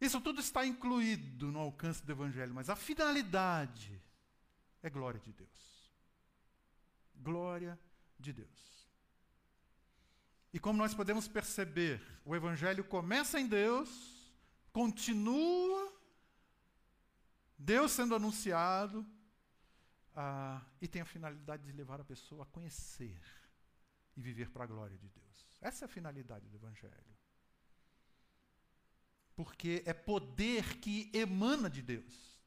Isso 0.01 0.19
tudo 0.21 0.39
está 0.39 0.65
incluído 0.65 1.51
no 1.51 1.59
alcance 1.59 2.05
do 2.05 2.11
Evangelho, 2.11 2.53
mas 2.53 2.69
a 2.69 2.75
finalidade 2.75 4.01
é 4.81 4.89
glória 4.89 5.19
de 5.19 5.31
Deus. 5.31 5.91
Glória 7.15 7.77
de 8.17 8.33
Deus. 8.33 8.69
E 10.53 10.59
como 10.59 10.77
nós 10.77 10.93
podemos 10.93 11.27
perceber, 11.27 12.01
o 12.25 12.35
Evangelho 12.35 12.83
começa 12.83 13.39
em 13.39 13.47
Deus, 13.47 14.33
continua 14.71 15.98
Deus 17.59 17.91
sendo 17.91 18.15
anunciado, 18.15 19.05
ah, 20.15 20.61
e 20.81 20.87
tem 20.87 21.01
a 21.01 21.05
finalidade 21.05 21.63
de 21.65 21.73
levar 21.73 21.99
a 21.99 22.05
pessoa 22.05 22.43
a 22.43 22.45
conhecer 22.45 23.21
e 24.15 24.21
viver 24.21 24.49
para 24.49 24.63
a 24.63 24.67
glória 24.67 24.97
de 24.97 25.09
Deus. 25.09 25.47
Essa 25.59 25.83
é 25.83 25.85
a 25.85 25.89
finalidade 25.89 26.47
do 26.47 26.55
Evangelho. 26.55 27.17
Porque 29.35 29.83
é 29.85 29.93
poder 29.93 30.79
que 30.79 31.11
emana 31.13 31.69
de 31.69 31.81
Deus. 31.81 32.39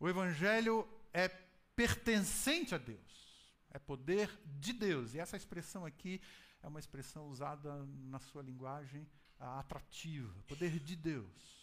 O 0.00 0.08
Evangelho 0.08 0.88
é 1.12 1.28
pertencente 1.28 2.74
a 2.74 2.78
Deus. 2.78 3.52
É 3.70 3.78
poder 3.78 4.28
de 4.44 4.72
Deus. 4.72 5.14
E 5.14 5.20
essa 5.20 5.36
expressão 5.36 5.84
aqui 5.84 6.20
é 6.62 6.66
uma 6.66 6.80
expressão 6.80 7.28
usada 7.28 7.84
na 7.84 8.18
sua 8.18 8.42
linguagem 8.42 9.08
atrativa. 9.38 10.34
Poder 10.48 10.78
de 10.80 10.96
Deus 10.96 11.57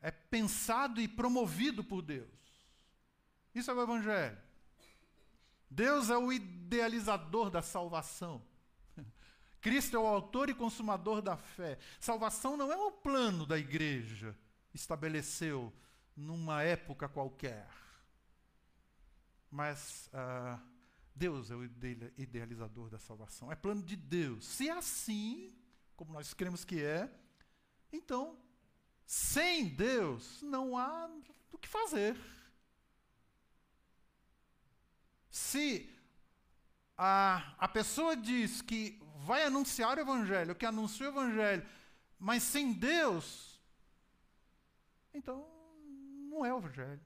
é 0.00 0.10
pensado 0.10 1.00
e 1.00 1.08
promovido 1.08 1.82
por 1.82 2.02
Deus. 2.02 2.28
Isso 3.54 3.70
é 3.70 3.74
o 3.74 3.82
Evangelho. 3.82 4.38
Deus 5.70 6.10
é 6.10 6.16
o 6.16 6.32
idealizador 6.32 7.50
da 7.50 7.62
salvação. 7.62 8.42
Cristo 9.60 9.96
é 9.96 9.98
o 9.98 10.06
autor 10.06 10.48
e 10.48 10.54
consumador 10.54 11.20
da 11.20 11.36
fé. 11.36 11.78
Salvação 12.00 12.56
não 12.56 12.72
é 12.72 12.76
um 12.76 12.92
plano 12.92 13.44
da 13.44 13.58
igreja 13.58 14.36
estabeleceu 14.74 15.72
numa 16.16 16.62
época 16.62 17.08
qualquer. 17.08 17.68
Mas 19.50 20.08
uh, 20.08 20.60
Deus 21.14 21.50
é 21.50 21.56
o 21.56 21.64
idealizador 22.16 22.88
da 22.88 22.98
salvação. 22.98 23.50
É 23.50 23.56
plano 23.56 23.82
de 23.82 23.96
Deus. 23.96 24.46
Se 24.46 24.68
é 24.68 24.72
assim, 24.72 25.54
como 25.96 26.12
nós 26.12 26.34
cremos 26.34 26.64
que 26.64 26.82
é, 26.82 27.10
então 27.92 28.38
sem 29.08 29.70
Deus 29.70 30.42
não 30.42 30.76
há 30.76 31.10
o 31.50 31.56
que 31.56 31.66
fazer. 31.66 32.14
Se 35.30 35.88
a, 36.94 37.54
a 37.56 37.66
pessoa 37.68 38.14
diz 38.14 38.60
que 38.60 39.00
vai 39.24 39.44
anunciar 39.44 39.96
o 39.96 40.00
Evangelho, 40.02 40.54
que 40.54 40.66
anuncia 40.66 41.06
o 41.06 41.08
Evangelho, 41.10 41.66
mas 42.18 42.42
sem 42.42 42.70
Deus, 42.70 43.58
então 45.14 45.48
não 46.28 46.44
é 46.44 46.52
o 46.52 46.58
Evangelho. 46.58 47.00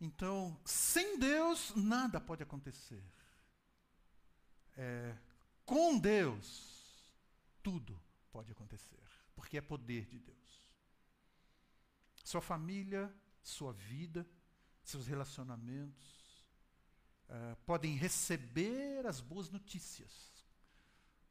Então, 0.00 0.60
sem 0.64 1.20
Deus, 1.20 1.72
nada 1.76 2.20
pode 2.20 2.42
acontecer. 2.42 3.04
É, 4.76 5.16
com 5.64 5.96
Deus, 5.96 7.16
tudo 7.62 7.96
pode 8.32 8.50
acontecer, 8.50 9.01
porque 9.34 9.58
é 9.58 9.60
poder 9.60 10.06
de 10.06 10.18
Deus. 10.18 10.62
Sua 12.24 12.40
família, 12.40 13.12
sua 13.42 13.72
vida, 13.72 14.26
seus 14.82 15.06
relacionamentos 15.06 16.46
uh, 17.28 17.56
podem 17.64 17.96
receber 17.96 19.06
as 19.06 19.20
boas 19.20 19.50
notícias, 19.50 20.32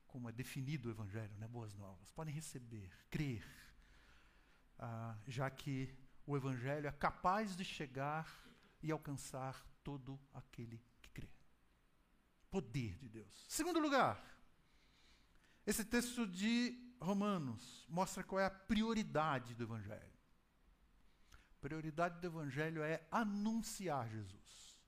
como 0.07 0.29
é 0.29 0.31
definido 0.31 0.89
o 0.89 0.91
Evangelho, 0.91 1.35
né? 1.37 1.47
boas 1.47 1.73
novas. 1.75 2.11
Podem 2.11 2.33
receber, 2.33 2.91
crer, 3.09 3.45
uh, 4.79 5.17
já 5.27 5.49
que 5.49 5.93
o 6.25 6.35
Evangelho 6.35 6.87
é 6.87 6.91
capaz 6.91 7.55
de 7.55 7.63
chegar 7.63 8.41
e 8.81 8.91
alcançar 8.91 9.65
todo 9.83 10.19
aquele 10.33 10.81
que 11.01 11.09
crê. 11.09 11.29
Poder 12.49 12.97
de 12.97 13.07
Deus. 13.07 13.45
Segundo 13.47 13.79
lugar, 13.79 14.21
esse 15.65 15.85
texto 15.85 16.27
de 16.27 16.90
Romanos 17.01 17.85
mostra 17.89 18.23
qual 18.23 18.39
é 18.39 18.45
a 18.45 18.51
prioridade 18.51 19.55
do 19.55 19.63
Evangelho. 19.63 20.11
Prioridade 21.59 22.19
do 22.19 22.27
Evangelho 22.27 22.83
é 22.83 23.05
anunciar 23.11 24.07
Jesus. 24.07 24.79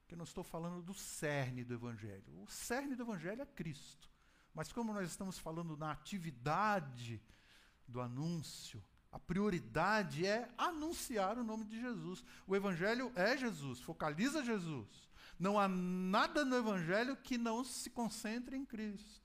Porque 0.00 0.14
eu 0.14 0.18
não 0.18 0.24
estou 0.24 0.44
falando 0.44 0.82
do 0.82 0.94
cerne 0.94 1.64
do 1.64 1.74
Evangelho. 1.74 2.42
O 2.42 2.46
cerne 2.50 2.94
do 2.94 3.02
Evangelho 3.02 3.42
é 3.42 3.46
Cristo. 3.46 4.10
Mas 4.52 4.72
como 4.72 4.92
nós 4.92 5.08
estamos 5.08 5.38
falando 5.38 5.76
na 5.76 5.90
atividade 5.90 7.20
do 7.88 8.00
anúncio, 8.00 8.82
a 9.10 9.18
prioridade 9.18 10.26
é 10.26 10.48
anunciar 10.58 11.38
o 11.38 11.44
nome 11.44 11.64
de 11.64 11.80
Jesus. 11.80 12.22
O 12.46 12.54
Evangelho 12.54 13.10
é 13.14 13.36
Jesus, 13.36 13.80
focaliza 13.80 14.44
Jesus. 14.44 14.88
Não 15.38 15.58
há 15.58 15.66
nada 15.66 16.44
no 16.44 16.56
Evangelho 16.56 17.16
que 17.16 17.38
não 17.38 17.64
se 17.64 17.90
concentre 17.90 18.56
em 18.56 18.64
Cristo. 18.64 19.22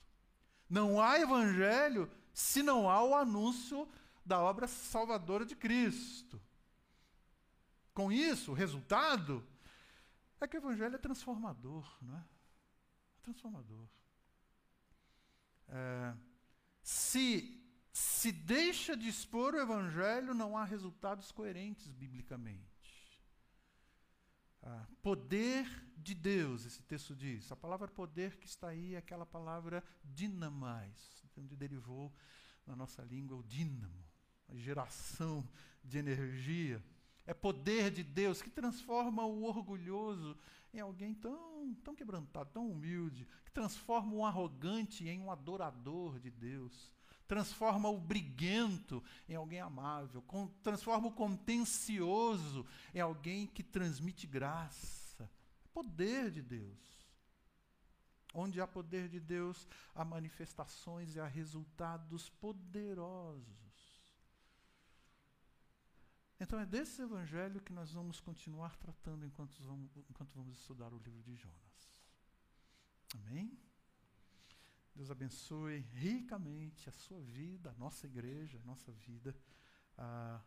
Não 0.69 1.01
há 1.01 1.19
Evangelho 1.19 2.09
se 2.33 2.63
não 2.63 2.89
há 2.89 3.03
o 3.03 3.15
anúncio 3.15 3.87
da 4.25 4.39
obra 4.39 4.67
salvadora 4.67 5.45
de 5.45 5.55
Cristo. 5.55 6.41
Com 7.93 8.11
isso, 8.11 8.51
o 8.51 8.55
resultado 8.55 9.45
é 10.39 10.47
que 10.47 10.55
o 10.55 10.59
Evangelho 10.59 10.95
é 10.95 10.99
transformador, 10.99 11.85
não 12.01 12.15
é? 12.15 12.19
é 12.19 13.21
transformador. 13.21 13.87
É, 15.67 16.13
se 16.81 17.59
se 17.99 18.31
deixa 18.31 18.95
de 18.95 19.09
expor 19.09 19.53
o 19.53 19.59
evangelho, 19.59 20.33
não 20.33 20.57
há 20.57 20.63
resultados 20.63 21.33
coerentes 21.33 21.91
biblicamente. 21.91 22.68
Ah, 24.61 24.85
poder 25.01 25.65
de 25.97 26.13
Deus, 26.13 26.65
esse 26.65 26.81
texto 26.83 27.15
diz. 27.15 27.51
A 27.51 27.55
palavra 27.55 27.87
poder 27.87 28.37
que 28.37 28.47
está 28.47 28.69
aí 28.69 28.95
é 28.95 28.97
aquela 28.97 29.25
palavra 29.25 29.83
dinamais, 30.03 31.23
de 31.33 31.39
onde 31.39 31.55
derivou 31.55 32.13
na 32.65 32.75
nossa 32.75 33.01
língua 33.03 33.37
o 33.37 33.43
dínamo, 33.43 34.05
a 34.47 34.55
geração 34.55 35.47
de 35.83 35.97
energia. 35.97 36.83
É 37.25 37.33
poder 37.33 37.91
de 37.91 38.03
Deus 38.03 38.41
que 38.41 38.49
transforma 38.49 39.25
o 39.25 39.43
orgulhoso 39.43 40.37
em 40.73 40.79
alguém 40.79 41.13
tão, 41.13 41.73
tão 41.83 41.95
quebrantado, 41.95 42.49
tão 42.51 42.69
humilde, 42.69 43.27
que 43.45 43.51
transforma 43.51 44.13
o 44.13 44.25
arrogante 44.25 45.07
em 45.07 45.19
um 45.19 45.31
adorador 45.31 46.19
de 46.19 46.29
Deus 46.29 46.91
transforma 47.29 47.87
o 47.87 47.99
briguento 47.99 49.03
em 49.27 49.35
alguém 49.35 49.59
amável, 49.59 50.23
transforma 50.63 51.07
o 51.07 51.11
contencioso 51.11 52.65
em 52.91 52.99
alguém 52.99 53.45
que 53.45 53.61
transmite 53.61 54.25
graça. 54.25 55.29
Poder 55.71 56.31
de 56.31 56.41
Deus. 56.41 57.07
Onde 58.33 58.59
há 58.59 58.65
poder 58.65 59.07
de 59.07 59.19
Deus, 59.19 59.67
há 59.93 60.03
manifestações 60.03 61.15
e 61.15 61.19
há 61.19 61.27
resultados 61.27 62.31
poderosos. 62.31 63.45
Então 66.39 66.59
é 66.59 66.65
desse 66.65 67.03
evangelho 67.03 67.61
que 67.61 67.73
nós 67.73 67.91
vamos 67.91 68.19
continuar 68.19 68.75
tratando 68.77 69.23
enquanto 69.23 69.61
vamos, 69.61 69.91
enquanto 70.09 70.33
vamos 70.33 70.57
estudar 70.57 70.91
o 70.91 70.97
livro 70.97 71.21
de 71.21 71.35
Jonas. 71.35 72.01
Amém? 73.13 73.55
Deus 74.99 75.09
abençoe 75.09 75.79
ricamente 75.93 76.89
a 76.89 76.91
sua 76.91 77.21
vida, 77.21 77.69
a 77.69 77.73
nossa 77.75 78.05
igreja, 78.05 78.59
a 78.61 78.67
nossa 78.67 78.91
vida. 78.91 79.33
Ah, 79.97 80.41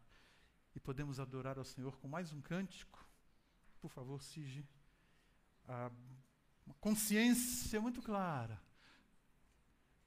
e 0.75 0.79
podemos 0.79 1.19
adorar 1.19 1.57
ao 1.57 1.65
Senhor 1.65 1.97
com 1.97 2.07
mais 2.07 2.35
um 2.35 2.43
cântico. 2.43 3.03
Por 3.81 3.91
favor, 3.91 4.23
Sige. 4.23 4.69
Ah, 5.67 5.91
uma 6.67 6.75
consciência 6.75 7.81
muito 7.81 8.03
clara 8.03 8.63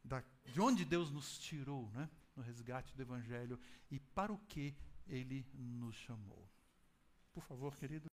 da, 0.04 0.24
de 0.46 0.62
onde 0.62 0.86
Deus 0.86 1.10
nos 1.10 1.40
tirou, 1.40 1.90
né? 1.90 2.08
no 2.36 2.44
resgate 2.44 2.96
do 2.96 3.02
Evangelho 3.02 3.60
e 3.90 4.00
para 4.00 4.32
o 4.32 4.38
que 4.38 4.78
Ele 5.08 5.44
nos 5.56 5.96
chamou. 5.96 6.48
Por 7.34 7.44
favor, 7.44 7.76
querido. 7.76 8.12